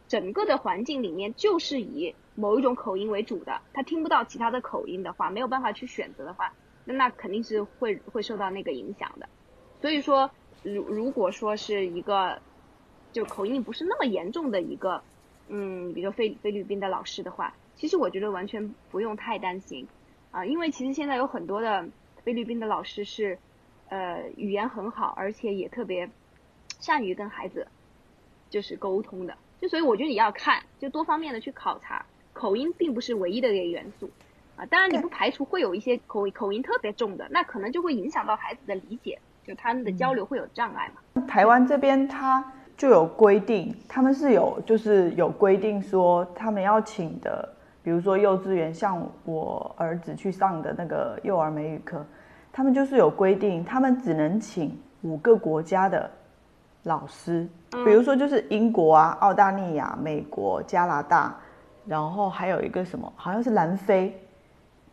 [0.08, 6.52] 整个的环境里面就是以某一种口音为主的，他听不到其他的口音的话，没有办法去选择的话，
[6.84, 9.28] 那那肯定是会会受到那个影响的。
[9.80, 10.30] 所以说，
[10.62, 12.40] 如如果说是一个
[13.12, 15.02] 就口音不是那么严重的一个，
[15.48, 19.88] 嗯，比如说菲菲律宾的老师的话，其实我觉得完全不用太担心
[20.30, 21.88] 啊，因为其实现在有很多的
[22.22, 23.38] 菲律宾的老师是，
[23.88, 26.08] 呃，语言很好，而且也特别
[26.80, 27.66] 善于跟孩子
[28.50, 29.34] 就是沟通的。
[29.60, 34.10] 就所以我觉得你要看，就多方面的去考察，口音并不是唯一的一个元素
[34.56, 34.66] 啊。
[34.66, 41.22] 当然你不排除会有一些口口音特别重的，那可能就会影响到孩子的理解，就他们的交流会有障碍嘛。
[41.26, 47.48] 台湾这边他就有规定，他们是有就是有规定说他们要请的，
[47.82, 52.04] 比如说幼稚园，像我儿子去上的那个幼儿美语课，
[52.56, 56.10] 他们就是有规定，他们只能请五个国家的
[56.84, 57.46] 老师。
[57.84, 61.36] 比如说，就是英国啊、澳大利亚、美国、加拿大，
[61.84, 64.18] 然后还有一个什么，好像是南非，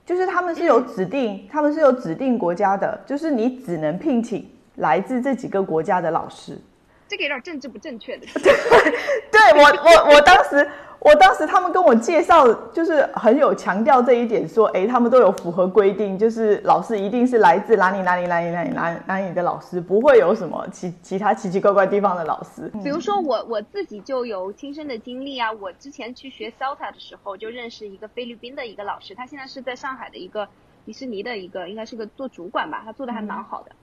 [0.05, 4.45] 就是他们是有指定，他们是有指定国家的，就是你只能聘请
[4.75, 6.59] 来自这几个国家的老师。
[7.07, 8.27] 这个有点政治不正确的。
[9.31, 10.69] 对我，我我当时。
[11.03, 22.71] 我当时他们跟我介绍，就是很有强调这一点，说，哎，他们都有符合规定，就是老师一定是来自哪里哪里哪里哪里哪哪里的老师，不会有什么其其他奇奇怪怪地方的老师。
[22.81, 30.47] 比如说我我自己就有亲身的经历啊，我之前去学 Celta 的时候，就认识一个菲律宾的一个老师，他现在是在上海的一个
[30.85, 33.73] 迪士尼的一个，应该是个做主管吧，他做的还蛮好的，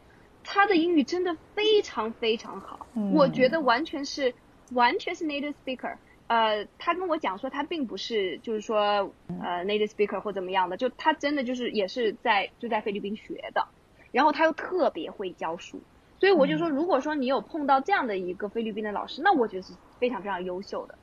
[0.43, 4.33] 他的英语真的非常非常好，我觉得完全是
[4.73, 5.97] 完全是 native speaker。
[6.31, 9.13] 呃，他跟我讲说，他并不是就是说
[9.43, 13.67] 呃 native speaker 或怎么样的，就他真的就是也是在就在菲律宾学的，
[14.13, 15.81] 然后他又特别会教书，
[16.21, 20.95] 所以我就说，如果说你有碰到这样的一个菲律宾的老师，那我觉得是非常非常优秀的。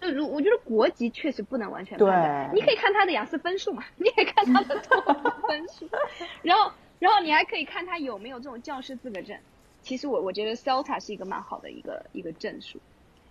[0.00, 5.88] 就如我觉得国籍确实不能完全判断，你可以看他的雅思分数嘛， 你也看他的托福分数，
[6.42, 9.36] 然后然后你还可以看他有没有这种教师资格证。
[9.82, 12.78] 其实我我觉得 CELTA 是一个蛮好的一个一个证书。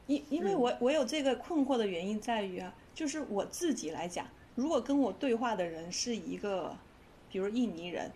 [0.08, 6.76] 因因为我我有这个困惑的原因在于啊，就是我自己来讲，如果跟我对话的人是一个，
[7.30, 8.12] 比如印尼人，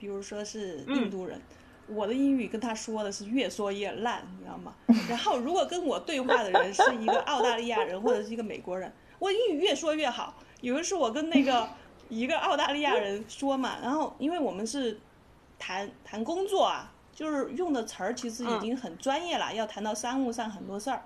[0.00, 1.40] 比如说是印度人，
[1.88, 4.74] 我的英语跟他说的是越说越烂，你知道吗？
[5.08, 10.34] 然后如果跟我对话的人是一个澳大利亚人或者是一个美国人，我英语越说越好。
[10.62, 11.68] 有一次我跟那个
[12.08, 14.98] 一个澳大利亚人说嘛，然后因为我们是
[15.58, 21.02] 谈谈工作啊，就是用的词儿其实已经很专业了，要谈到商务上很多事儿。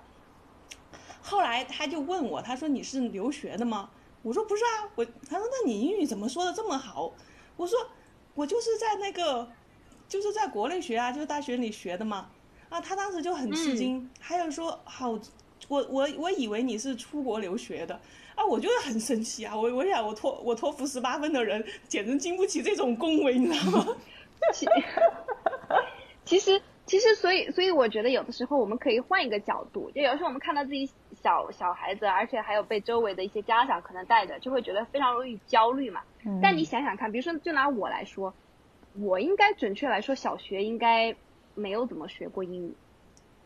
[1.21, 3.89] 后来他就问我，他说你是留学的吗？
[4.23, 7.11] 我说不是啊，我他说那你英语怎么说的这么好？
[7.57, 7.77] 我说
[8.33, 9.49] 我就是在那个
[10.07, 12.29] 就是在国内学啊，就是大学里学的嘛。
[12.69, 15.09] 啊，他当时就很吃惊，还有说好，
[15.67, 17.99] 我我我以为你是出国留学的
[18.33, 23.87] 啊，我就是很生气啊，我我想我托我托福十八分的人简直经不起这种恭维，你知道吗？
[26.23, 30.89] 其 实其实所以所以我觉得有的时候我们可以换一个角度，就有时候我们看到自己。
[31.13, 36.01] 小小孩子，而且还有被周围的一些家长可能带着，就会觉得非常容易焦虑嘛。
[36.41, 38.33] 但你想想看，比如说，就拿我来说，
[38.97, 41.15] 我应该准确来说，小学应该
[41.53, 42.73] 没有怎么学过英语。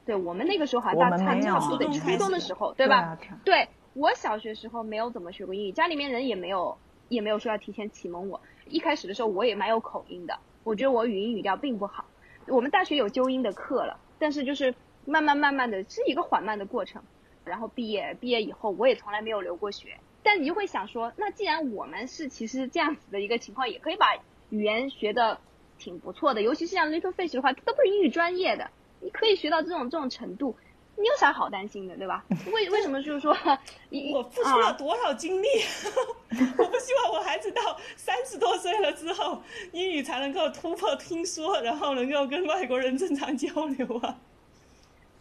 [0.06, 3.18] 对我们那个时候好像差差不多得初中的时候，对吧？
[3.44, 6.78] 对我小学时候没有怎么学过英语，家里面人也没有
[7.10, 8.40] 也没有说要提前启蒙我。
[8.70, 12.06] 一开始的时候我也蛮有口音的，我觉得我语音语调并不好。
[12.48, 17.04] 我们大学有纠音的课了，但是就是慢慢慢慢的是一个缓慢的过程。
[17.44, 19.98] 然后毕业，毕业以后我也从来没有留过学。
[20.24, 24.08] 但你就会想说，那既然我们是其实这样子的一个情况，也可以把
[24.50, 25.40] 语言学的
[25.78, 26.42] 挺不错的。
[26.42, 30.56] 尤其是像 Little Fish 的话，它都不是英语专业的，你可以学到这种这种程度，
[30.98, 32.24] 你有啥好担心的，对吧？
[32.54, 33.32] 为为什么就是说，
[34.14, 35.48] 我付出了多少精力？
[36.58, 44.18] 我不希望我孩子到三十多岁了之后，英语才能够突破听说，然后能够跟外国人正常交流啊。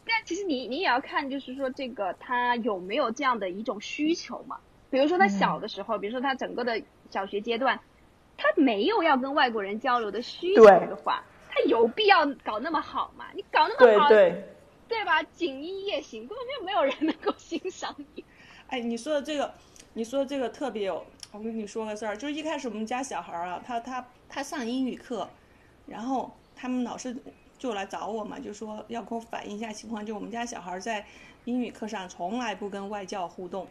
[0.07, 4.59] 但其实你你也要看，就是说这个他有没有这样的一种需求嘛？
[4.91, 7.81] 比如说他小的时候，比如说他整个的小学阶段，
[8.37, 13.25] 他没有要跟外国人交流的需求的话，他有必要搞那么好吗？
[13.35, 14.54] 你搞那么好，对对
[15.05, 15.23] 吧？
[15.23, 18.25] 锦衣夜行，根本就没有人能够欣赏你。
[18.69, 19.53] 哎，你说的这个，
[19.93, 25.29] 你说的这个特别有，我跟你说个事儿，就是一开始我们家小孩儿啊，他他他上英语课，
[25.87, 27.17] 然后他们老师。
[27.57, 30.05] 就来找我嘛，就说要跟我反映一下情况。
[30.05, 31.07] 就我们家小孩在
[31.47, 33.67] 英语课上从来不跟外教互动，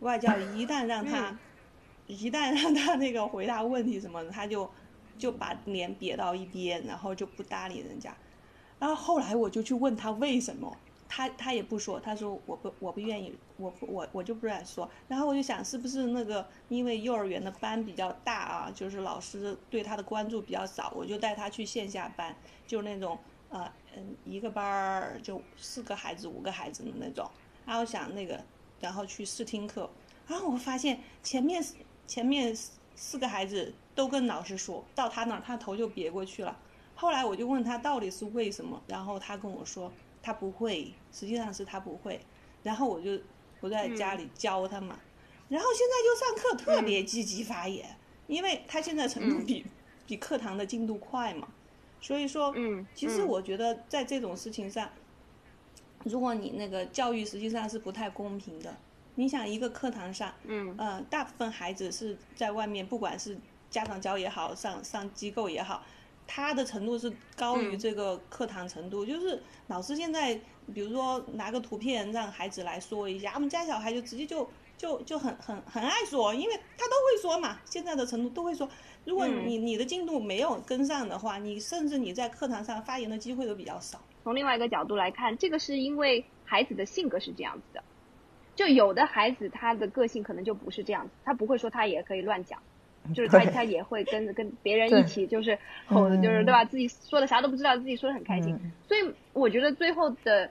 [0.00, 1.38] 外教一旦让他，
[2.08, 4.68] 一旦让他那个回答问题什么的，他就
[5.16, 8.12] 就把脸瘪到一边，然后就不搭理人家。
[8.80, 10.76] 然后后来我就去问他为什么，
[11.08, 14.88] 他他也不说，他说我不我不愿意，我我我就不敢说。
[15.06, 22.34] 然后我就想，是不是那个因为幼儿园的班比较大啊，就是老师对他的关注比较少，我就带他去线下班，
[22.66, 23.18] 就那种
[23.50, 27.30] 呃嗯一个班儿就四个孩子五个孩子的那种。
[27.66, 28.42] 然后想那个，
[28.80, 29.88] 然后去试听课，
[30.26, 31.62] 然后我发现前面
[32.06, 32.56] 前面
[32.96, 36.56] 四个孩子都跟老师说到他那儿，他头就别过去了。
[37.00, 39.90] 后来我就问他到底是为什么，然后他跟我说
[40.22, 42.20] 他不会，实际上是他不会。
[42.62, 43.18] 然后我就
[43.60, 45.00] 我在家里教他嘛，
[45.48, 49.64] 然后现在就上课特别积极发言，因为他现在程度比
[50.06, 51.48] 比课堂的进度快嘛，
[52.02, 54.90] 所以说，嗯，其实我觉得在这种事情上，
[56.04, 58.76] 如果你那个教育实际上是不太公平的。
[59.14, 63.38] 你想一个课堂上，嗯，呃，大部分孩子是在外面，不管是
[63.70, 65.82] 家长教也好，上上机构也好。
[66.32, 70.32] 他的程度是高于这个课堂程度，就是老师现在，
[70.72, 78.68] 比如说拿个图片让孩子来说一下，我们家小孩就直接就就就很很很爱说，因为他都会说嘛，现在的程度都会说。
[79.04, 84.00] 如果你你的进度没有跟上的话，你甚至你在课堂上发言的机会都比较少。
[84.22, 87.82] 从另外一个角度来看，这个是因为孩子的性格是这样子的，
[88.54, 92.62] 就有的孩子他的个性可能就不是这样子，他不会说他也可以乱讲。
[93.14, 96.64] 就是他，他也会跟跟别人一起，就是吼的，就是对吧？
[96.64, 98.56] 自己说的啥都不知道，自己说的很开心。
[98.86, 99.00] 所以
[99.32, 100.50] 我觉得最后的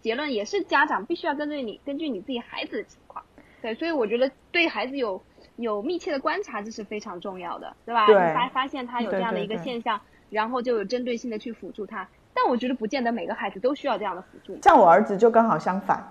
[0.00, 3.24] 结论也是家长必须要根据你根据你自己孩子的情况，
[3.60, 3.74] 对。
[3.74, 5.20] 所以我觉得对孩子有
[5.56, 8.06] 有密切的观察，这是非常重要的，对吧？
[8.06, 8.14] 对。
[8.14, 12.06] 发发现他有这样的一个现象，然后就有针对性的去辅助他。
[12.34, 14.60] 但我觉得不见得每个孩子都需要这样的辅助。
[14.62, 16.06] 像我儿子就刚好相反。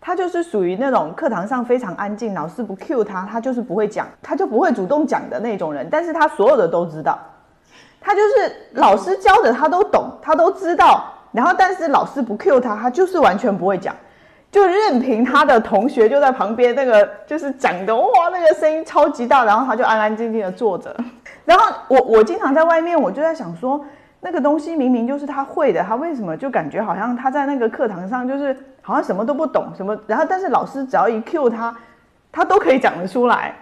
[0.00, 5.86] 他就是属于那种课堂上非常安静，老师不 cue 他，他就是不会讲，他就不会主动讲的那种人。
[5.90, 7.18] 但是他所有的都知道，
[8.00, 11.04] 他就是老师教的他都懂，他都知道。
[11.32, 13.94] 然后但是老师不 cue 他，他就是完全不会讲，
[14.50, 20.96] 就任凭他的同学就在旁边那个就是讲的哇，那个声音超级大，然后他就安安静静的坐着。
[21.44, 23.84] 然后我我经常在外面，我就在想说。
[24.22, 31.76] 那个东西明明就是他会的，他为什么就感觉好像他在那个课堂上就是好像什么都不懂什么，然后但是老师只要一 cue 他，
[32.32, 33.54] 他都可以讲得出来。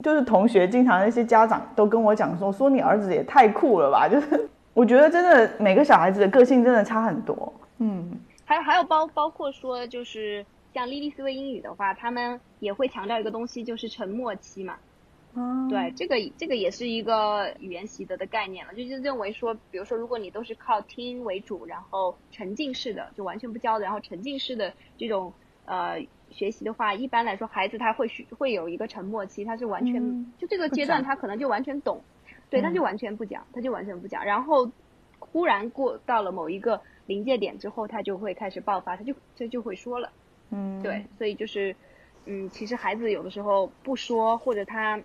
[0.00, 7.52] 就是同学经常那些家长都跟我讲说，说你儿子也太酷了吧，就是我觉得真的每个小孩子的个性真的差很多。
[7.78, 8.12] 嗯，
[8.44, 14.74] 还有还有包包括说就是像莉莉丝薇英语的话，他们也会强调一个东西，就是沉默期嘛。
[15.68, 25.32] 对，这个这个也是一个语言习得的概念了，就是认为说，比如说，如果你都是靠听为主，然后沉浸式的，就完全不教的，然后沉浸式的这种
[25.66, 32.02] 呃学习的话，一般来说，孩子他会学会有一个沉默期，他是完全就这个阶段他可能就完全懂，
[32.48, 34.70] 对，他就完全不讲，他就完全不讲，然后
[35.18, 40.10] 忽然过到了某一个临界点之后，他就会开始爆发，他就他就会说了，
[40.50, 41.76] 嗯，对，所以就是
[42.24, 44.98] 嗯，其实孩子有的时候不说或者他。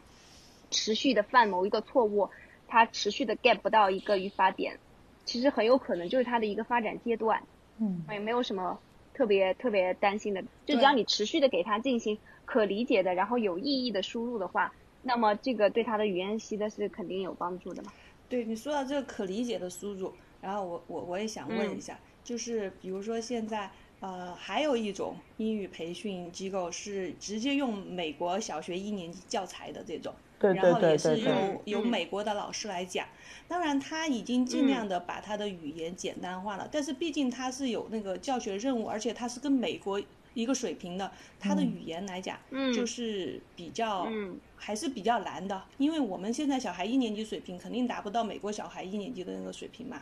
[0.74, 2.30] 持续的犯某一个错误，
[2.68, 4.78] 他持续的 get 不到一个语法点，
[5.24, 7.42] 其实很有可能就是他的一个发展阶段。
[7.80, 8.78] 嗯，也没有什么
[9.14, 17.92] 特别特别担心的，就只要你持续的给他进行可理解的，然后有意义的输入的话，那么这个对他的语言习得是肯定有帮助的嘛。
[18.30, 23.70] 对你说到这个可理解的输入，然后我我我也想问一下，就是比如说现在
[24.02, 30.14] 呃还有一种英语培训机构是直接用美国小学一年级教材的这种。
[30.51, 33.08] 然后也是由由美国的老师来讲，
[33.47, 40.01] 当然他已经尽量的把他的语言简单化了，但是毕竟他是有那个教学任务，而且他是跟美国
[40.34, 42.38] 一个水平的，他的语言来讲，
[42.73, 44.08] 就是比较
[44.56, 50.01] 还是比较难的，因为我们现在小孩一年级水平肯定达不到美国小孩一年级的那个水平嘛。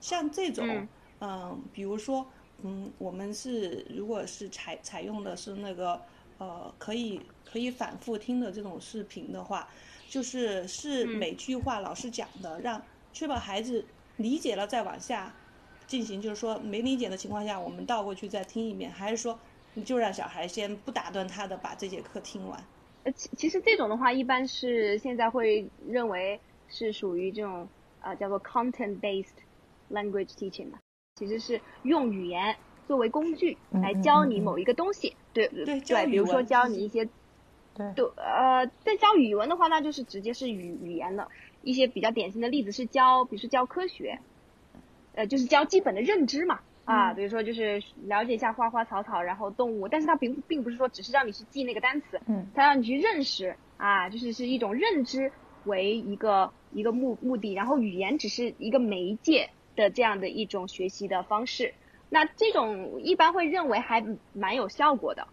[0.00, 0.88] 像这种，
[1.20, 2.26] 嗯，比如说，
[2.62, 6.00] 嗯，我们是如果是采采用的是那个。
[6.40, 9.68] 呃，可以可以反复听的这种视频的话，
[10.08, 12.80] 就是是每句话老师讲的，让
[13.12, 13.84] 确保孩子
[14.16, 15.30] 理解了再往下
[15.86, 19.38] 进行，就是说没理解的情况下，我们倒过去再听一遍，还是说
[19.74, 22.58] 你就让小孩先不打断他的把这节课听完？
[23.04, 27.68] 呃，其其实这种的话，一般是现在会认为是属于这种
[28.00, 29.36] 呃叫做 content based
[29.90, 30.78] language teaching 嘛，
[31.16, 32.56] 其实是用语言。
[32.88, 37.04] 作为工具来教你某一个东西，对对对，比如说教你一些，
[37.74, 41.28] 对呃，在教语文的话，那就是直接是语语言了。
[41.62, 44.18] 一些比较典型的例子是教，比如说教科学，
[45.14, 55.30] 呃，就是教基本的认知嘛，啊，比如说就是了解一下花花草草，然后动物，但是它并并不是说只是让你去记那个单词，嗯，它让你去认识啊，就是是一种认知
[55.64, 61.74] 为一个一个目目的，然后语言只是一个媒介的这样的一种学习的方式。
[62.10, 64.04] 那这种一般会认为还
[64.34, 65.26] 蛮有效果的，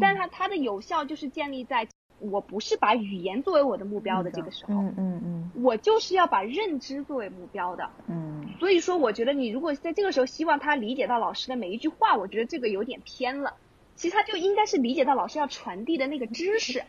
[0.00, 1.88] 但是它它的有效就是建立在
[2.18, 13.54] 我不是把语言作为我的目标的这个时候，嗯嗯嗯，我就是要把认知作为目标的，嗯，所以说我觉得你如果在这个时候希望他理解到老师的每一句话，我觉得这个有点偏了。
[13.94, 16.84] 其实他就应该是理解到老师要传递的那个知识，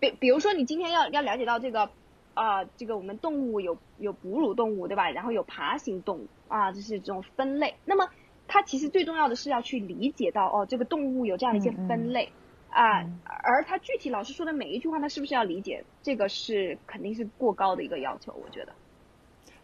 [0.00, 1.90] 比比如说你今天要要了解到这个，
[2.34, 5.10] 啊，这个我们动物有有哺乳动物对吧？
[5.10, 7.74] 然后有爬行动物啊，这是这种分类。
[7.84, 8.08] 那么
[8.46, 12.30] 他其实最重要的是要去理解到哦，这个动物有这样的一些分类
[12.70, 15.84] 啊，而他具体老师说的每一句话，他是不是要理解？
[16.02, 18.72] 这个是肯定是过高的一个要求，我觉得。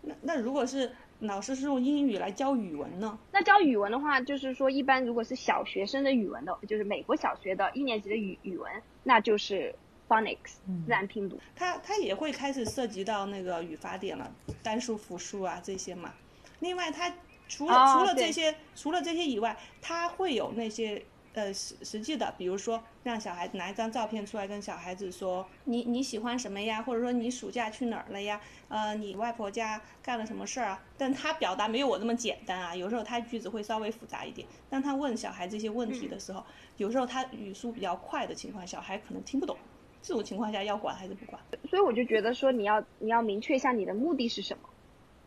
[0.03, 0.91] 那那如果是。
[1.23, 3.19] 老师是用英语来教语文呢？
[3.31, 8.73] 那教语文的话，就是说一般如果是小学生的语文的，就是美国小学的一年级的语语文，
[9.03, 9.75] 那就是
[10.09, 10.55] phonics
[10.87, 11.39] 自然拼读。
[11.55, 16.15] 它它也会开始涉及到那个语法点了，单数、复数啊这些嘛。
[16.61, 17.15] 另外，它
[17.51, 21.05] 除了除了这些除了这些以外，他会有那些。
[21.33, 26.83] 呃，实实际的，比如说让小孩子拿一张照片出来，跟小孩子说你你喜欢什么呀？
[26.83, 28.41] 或者说你暑假去哪儿了呀？
[28.69, 30.83] 呃，你外婆家干了什么事儿啊？
[30.99, 34.45] 但他表达没有我那么简单啊，有时候他句子会稍微复杂一点。
[34.69, 36.45] 当他问小孩这些问题的时候，
[36.79, 39.57] 有时候他语速比较快的情况，小孩可能听不懂。
[40.03, 41.41] 这种情况下要管还是不管？
[41.69, 44.69] 所以我就觉得说你要你要明确一下你的目的是什么。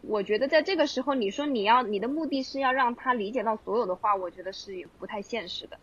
[0.05, 5.79] 我觉得在这个时候你说你要你的目的是要让他理解到所有的话，我觉得是不太现实的。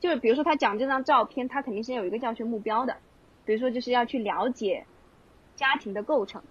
[0.00, 2.96] 就是比如说他讲这张照片，他肯定是有一个教学目标的，
[3.44, 4.86] 比如说就是要去了解
[5.54, 6.42] 家庭的构成，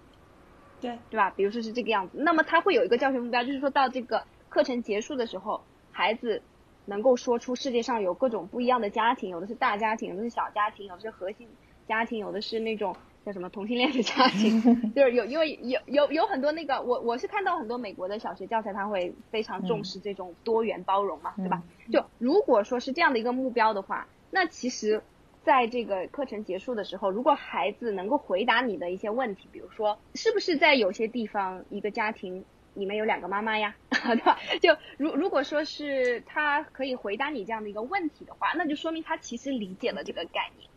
[0.80, 1.30] 对对吧？
[1.36, 5.60] 比如说是这个样子，那么他会有一个教学目标，就是说到这个课程结束的时候，
[5.92, 6.42] 孩子
[6.86, 11.46] 能够说出世界上有各种不一样的家庭，有的是大家庭，有的是小家庭，有的是核心
[11.86, 12.96] 家庭，有的是那种。
[13.24, 14.62] 叫什么同性恋的家庭，
[14.96, 21.62] 就是有因为有有有很多那个我我是看到很多美国的小学教材，他会非常重视这种多元包容嘛，对吧？
[21.92, 25.02] 就如果说是这样的一个目标的话，那其实
[25.42, 32.44] 在这个课程结束的时候，如果孩子能够回答你的一些问题，比如说是不是在有些地方一个家庭
[32.74, 34.38] 里面有两个妈妈呀， 对吧？
[34.62, 40.69] 就如如果说是他可以回答你这样的一个问题的话，那就说明他其实理解了这个概念。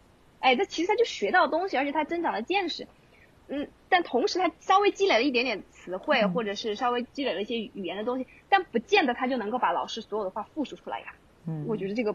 [0.44, 2.86] 哎，他其实他就学到东西，而且他增长了见识，
[3.48, 11.06] 嗯，但同时他稍微积累了一点点词汇，或者是稍微积累了一些语言的东西，但不见得他就能够把老师所有的话复述出来呀。
[11.48, 12.14] 嗯，我觉得这个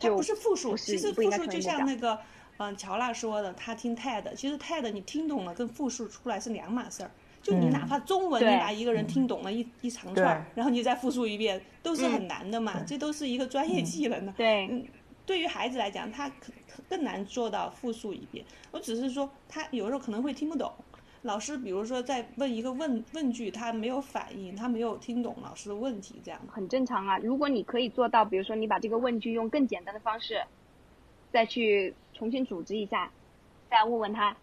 [0.00, 2.18] 就不是复述，其实复述就像那个，
[2.56, 7.10] 嗯，乔娜说的，他听 TED，其实 TED 你听懂了跟复述出来是两码事儿。
[7.40, 14.32] 就你哪怕中文，你把一个人听懂了一一长串，然后你再复述一遍，都是很难的嘛，这都是一个专业技能的。
[14.32, 14.84] 对，嗯。
[15.26, 16.52] 对于孩子来讲，他可
[16.88, 18.44] 更难做到复述一遍。
[18.70, 20.72] 我只是说，他有时候可能会听不懂。
[21.22, 27.16] 老师比如说在问一个问问句，他没有反应，他没有听懂老师的问题，这样很正常啊。
[27.18, 30.42] 如果你可以做到，比如说你把这个问句用更简单的方式，
[31.32, 33.10] 再去重新组织一下，
[33.70, 34.36] 再问问他，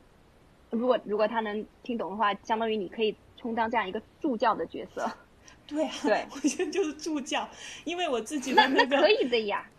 [0.72, 5.08] 如果如果他能听懂的话，相当于你可以充当这样一个助教的角色。
[5.68, 7.48] 对啊，对，我觉得就是助教，
[7.86, 9.70] 因为我自己的那个可以的呀。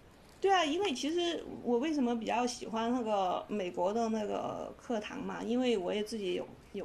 [0.43, 5.41] 对啊，因为其实我为什么比较喜欢那个美国的那个课堂嘛？
[5.41, 6.85] 因为我也自己有有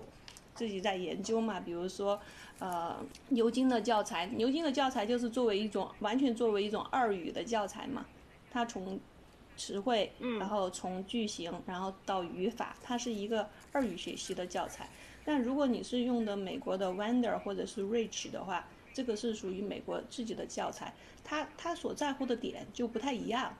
[0.54, 1.60] 自己在研究嘛。
[1.60, 2.20] 比如说，
[2.60, 2.96] 呃，
[3.30, 8.06] 牛津的教材，牛津的教材就是作为一种完全作为一种二语的教材嘛。
[8.52, 9.00] 它从
[9.58, 14.88] 词汇，然后从句型，然后到语法，它是一个二语学习的教材。
[15.26, 18.68] 但如果你是用的美国的 Wander 或者是 Rich 的话，
[18.98, 20.92] 这个是属于美国自己的教材。
[21.24, 23.56] 他他所在乎的点就不太一样，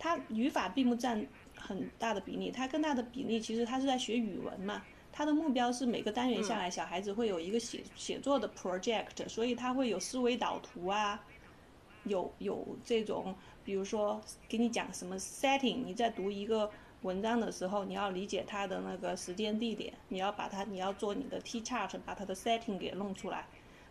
[0.00, 1.24] 他语法并不占
[1.54, 4.82] 很大的比例，他更大的比例其实他是在学语文嘛，
[5.12, 11.24] 他的目标是每个单元下来小孩子会有一个写写作的 project，所以他会有思维导图啊，
[12.02, 13.32] 有有这种，
[13.64, 16.68] 比如说给你讲什么 setting，你在读一个
[17.02, 23.46] 文章的时候，你要理解它的那个时间地点，你要把它你要做你的 T chart，把它的 setting 给弄出来，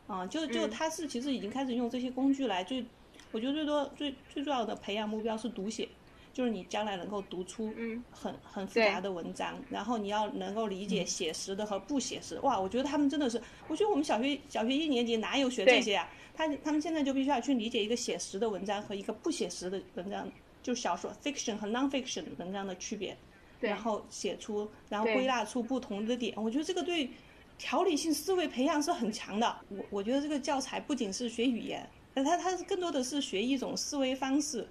[0.09, 2.83] 啊，就就他是其实已经开始用这些工具来最。
[3.31, 5.87] 我觉得最多最最重要的培养目标是读写，
[6.33, 7.71] 就是你将来能够读出
[8.09, 12.39] 很很复杂的文章，然后你要能够理解写实的和不写实。
[12.39, 16.09] 哇，我觉得他们真的是，我觉得我们小学小学一年级哪有学这些啊？
[16.33, 20.27] 他他们现在就必须要去理解一个写实的文章和一个不写实的文章，
[20.63, 23.15] 就小说 fiction 和 non-fiction 文章的区别，
[23.59, 26.33] 然后写出，然后归纳出不同的点。
[26.35, 27.07] 我觉得这个对
[27.59, 29.55] 条理性思维培养是很强的。
[29.69, 31.87] 我我觉得这个教材不仅是学语言。
[32.15, 34.67] 那他他更多的是学一种思维方式，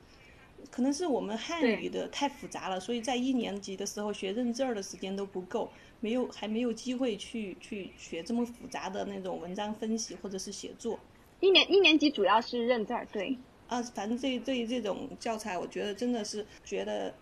[0.71, 5.71] 可能是我们汉语的太复杂了，所以在一年级的时候学认字儿的时间都不够，
[6.01, 10.99] 没有还没有机会去去学这么复杂的那种文章分析或者是写作。
[11.41, 13.39] 一年一年级主要是认字儿，对。
[13.69, 17.15] 啊，反正这对于这种教材，我觉得真的是觉得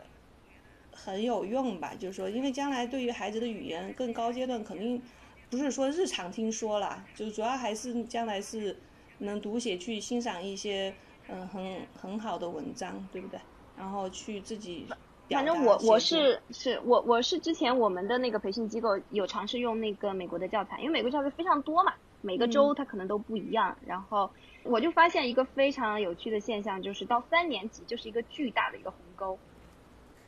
[0.90, 1.92] 很有用吧。
[1.98, 5.02] 就是说，因为将来对于孩子的语言更高阶段，肯定
[5.50, 8.76] 不是说日常听说了，就主要还是将来是
[9.18, 10.94] 能读写去欣赏一些
[11.28, 13.38] 嗯很很好的文章，对不对？
[13.76, 14.86] 然后去自己。
[15.28, 23.76] 反正我我是是我我是之前我们的那个培训机构有尝试用那个美国的教材，因为美国教材非常多嘛，每个州它可能都不一样。
[23.84, 24.30] 然后
[24.62, 29.36] 我就发现一个非常有趣的现象，就是到三年级就是一个巨大的一个鸿沟，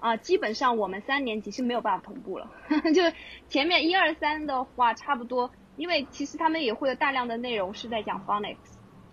[0.00, 2.50] 啊，基本上我们三年级是没有办法同步了，
[2.94, 3.02] 就
[3.48, 8.56] 前面一二三的话差不多，因为其实他们也会有大量的内容是在讲 phonics，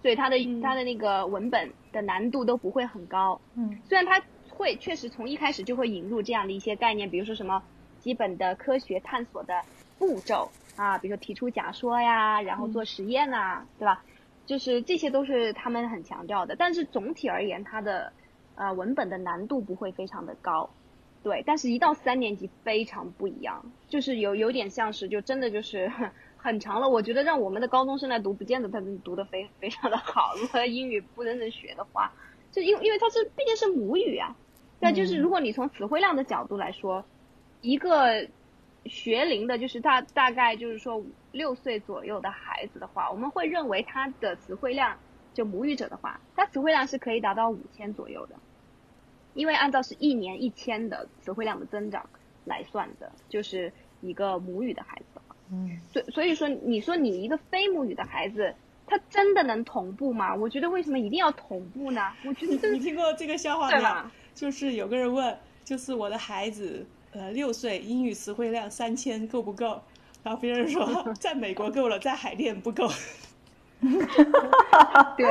[0.02, 3.40] 所以它的它的那个文本的难度都不会很高。
[3.56, 4.22] 嗯，虽然它。
[4.58, 7.62] 会确实从一开始就会引入这样的一些概念，比如说什么
[8.00, 9.54] 基本的科学探索的
[10.00, 14.02] 步骤啊，比如说提出假说呀，然后做实验呐，对吧？
[14.46, 16.56] 就是这些都是他们很强调的。
[16.56, 18.14] 但是总体而言，它的
[18.56, 20.70] 呃文本的难度不会非常的高，
[21.24, 21.44] 对。
[21.46, 25.92] 但是，一到三年级非常不一样，就是有有点像是就真的就是
[26.38, 26.90] 很长了。
[26.90, 30.36] 我觉得让我们的高中生来读，不见得他能读得非非常的好。
[30.40, 32.12] 如果英语不认真学的话，
[32.52, 34.36] 就因因为它是毕竟是母语啊。
[34.80, 37.04] 那就是如果你从词汇量的角度来说，
[37.62, 38.28] 一个
[38.86, 41.02] 学龄的，就是大大概就是说
[41.32, 45.00] 六岁左右的孩子的话，我们会认为他的词汇量，
[45.36, 48.36] 就母语者的话，它词汇量是可以达到五千左右的，
[49.36, 52.10] 因为按照是一年一千的词汇量的增长
[52.46, 53.72] 来算的，就是
[54.02, 55.22] 一个母语的孩子。
[55.52, 58.56] 嗯，所所以说，你说你一个非母语的孩子，
[58.88, 60.34] 他真的能同步吗？
[60.34, 62.02] 我觉得为什么一定要同步呢？
[62.26, 64.12] 我觉得你听过这个笑话吗？
[64.34, 69.80] 就是有个人问，就是我的孩子，呃，六岁，英语词汇量三千够不够？
[70.24, 72.90] 然后别人说 在美国够了，在海淀不够。
[75.18, 75.26] 对，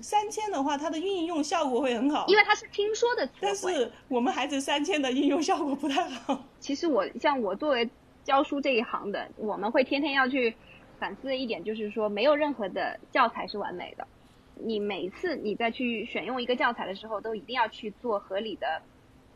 [0.00, 6.44] 三千的话，它的运用效果会很好，因为它是听说的词但是我们孩子三千的应用效果不太好。
[6.60, 7.88] 其实我像我作为
[8.24, 10.54] 教书这一行的，我们会天天要去
[10.98, 14.06] 反思的一点，就是说没有任何的教材是完美的。
[14.54, 18.82] 你每次你再去选用一个教材的时候，都一定要去做合理的，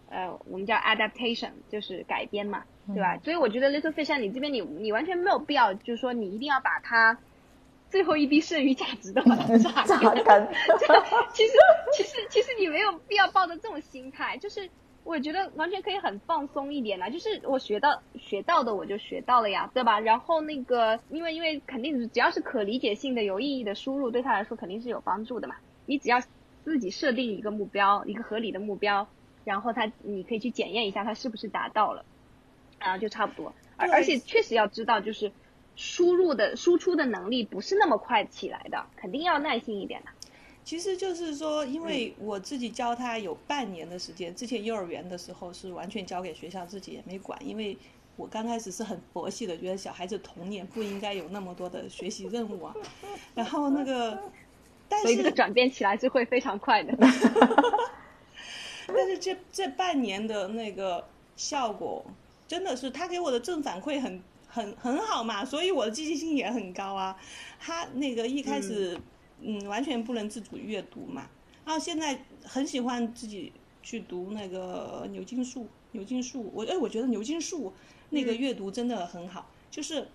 [0.09, 3.18] 呃，我们叫 adaptation，就是改编嘛，对吧？
[3.24, 7.18] 所以我觉得 Little Fish，你这边你你完全没有必要，就是说你一定要把它
[7.91, 10.49] 最后一滴剩余价值的把它榨干。
[11.32, 11.53] 其实
[11.97, 14.68] 其实其实你没有必要抱着这种心态，就是。
[15.09, 20.01] 我觉得完全可以很放松一点啦，就是我学到学到的我就学到了呀，对吧？
[20.01, 25.55] 然后那个，因为因为肯定只要是可理解性的、有意义的输入，对他来说肯定是有帮助的嘛。
[25.84, 26.20] 你只要
[26.64, 29.07] 自己设定一个目标，一个合理的目标，
[29.45, 32.05] 然后他你可以去检验一下他是不是达到了，
[32.80, 33.55] 然后，就差不多。
[33.76, 35.30] 而而且确实要知道，就是
[35.77, 40.09] 输入的输出的能力不是那么快起来的，肯定要耐心一点的。
[40.64, 47.39] 其实就是说，因为我自己教他有半年的时间，之前幼儿园的时候是完全交给学校，自己也没管。
[47.47, 47.79] 因为
[48.16, 52.74] 我刚开始是很佛系的，觉得小孩子童年不应该有那么多的学习任务啊。
[53.37, 54.18] 然后那个，
[54.89, 56.97] 但是这个转变起来是会非常快的。
[58.89, 61.07] 但是这这半年的那个
[61.37, 62.05] 效果，
[62.49, 64.20] 真的是他给我的正反馈很
[64.57, 67.16] 很很好嘛，所以我的积极性也很高啊。
[67.61, 68.98] 他那个一开始。
[69.38, 71.28] 嗯，完全不能自主阅读嘛。
[71.66, 73.52] 然后现在很喜欢自己
[73.82, 77.70] 去读那个牛津树，牛津树，我哎，我觉得牛津树
[78.09, 79.50] 那个阅读真的很好。
[79.70, 80.09] 就是，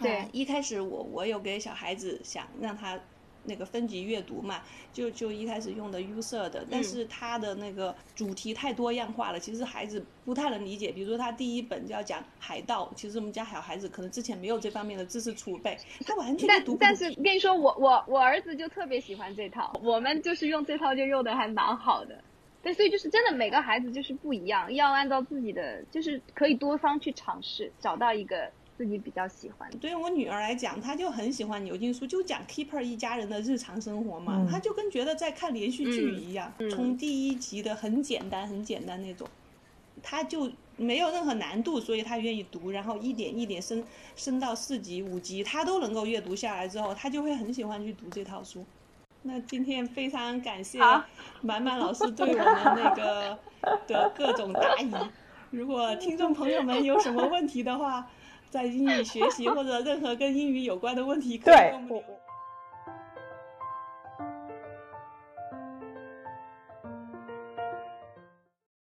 [0.00, 3.00] 对，一开始我我有给小孩子想让他。
[3.44, 4.62] 那个分级阅读嘛，
[4.92, 10.92] 就就一开始用的 user 的，但是它的那个主题太多样化了，其实孩子不太能理解。
[10.92, 15.76] 比如说他第一本就要讲海盗，其实我们家小孩子可能之前没有这方面的知识储备，
[16.06, 22.22] 他完全读不但是跟你说，我我我儿子就特别喜欢这套，我们就是用这套就用的还蛮好的。
[22.62, 28.50] 对，所以就是真的每个孩子就是不一样，要按照自己的，就是可以多方去尝试，找到一个。
[28.80, 39.28] 自己比较喜欢，对于我女儿来讲，她就很喜欢牛津书，就讲 Keeper 一家人的日常生活嘛，她就跟觉得在看连续剧一样，从第一集的很简单很简单那种，
[40.02, 43.84] 她就没有任何难度，所以她愿意读，然后一点一点升
[44.16, 48.64] 升到四级五级，她都能够阅读下来之后，她就会很喜欢去读这套书。
[49.24, 50.78] 那今天非常感谢
[51.42, 53.38] 满满老师对我们那个
[53.86, 54.90] 的各种答疑，
[55.50, 58.08] 如果听众朋友们有什么问题的话。
[58.50, 62.19] 在英语学习或者任何跟英语有关的问题，可以跟我们。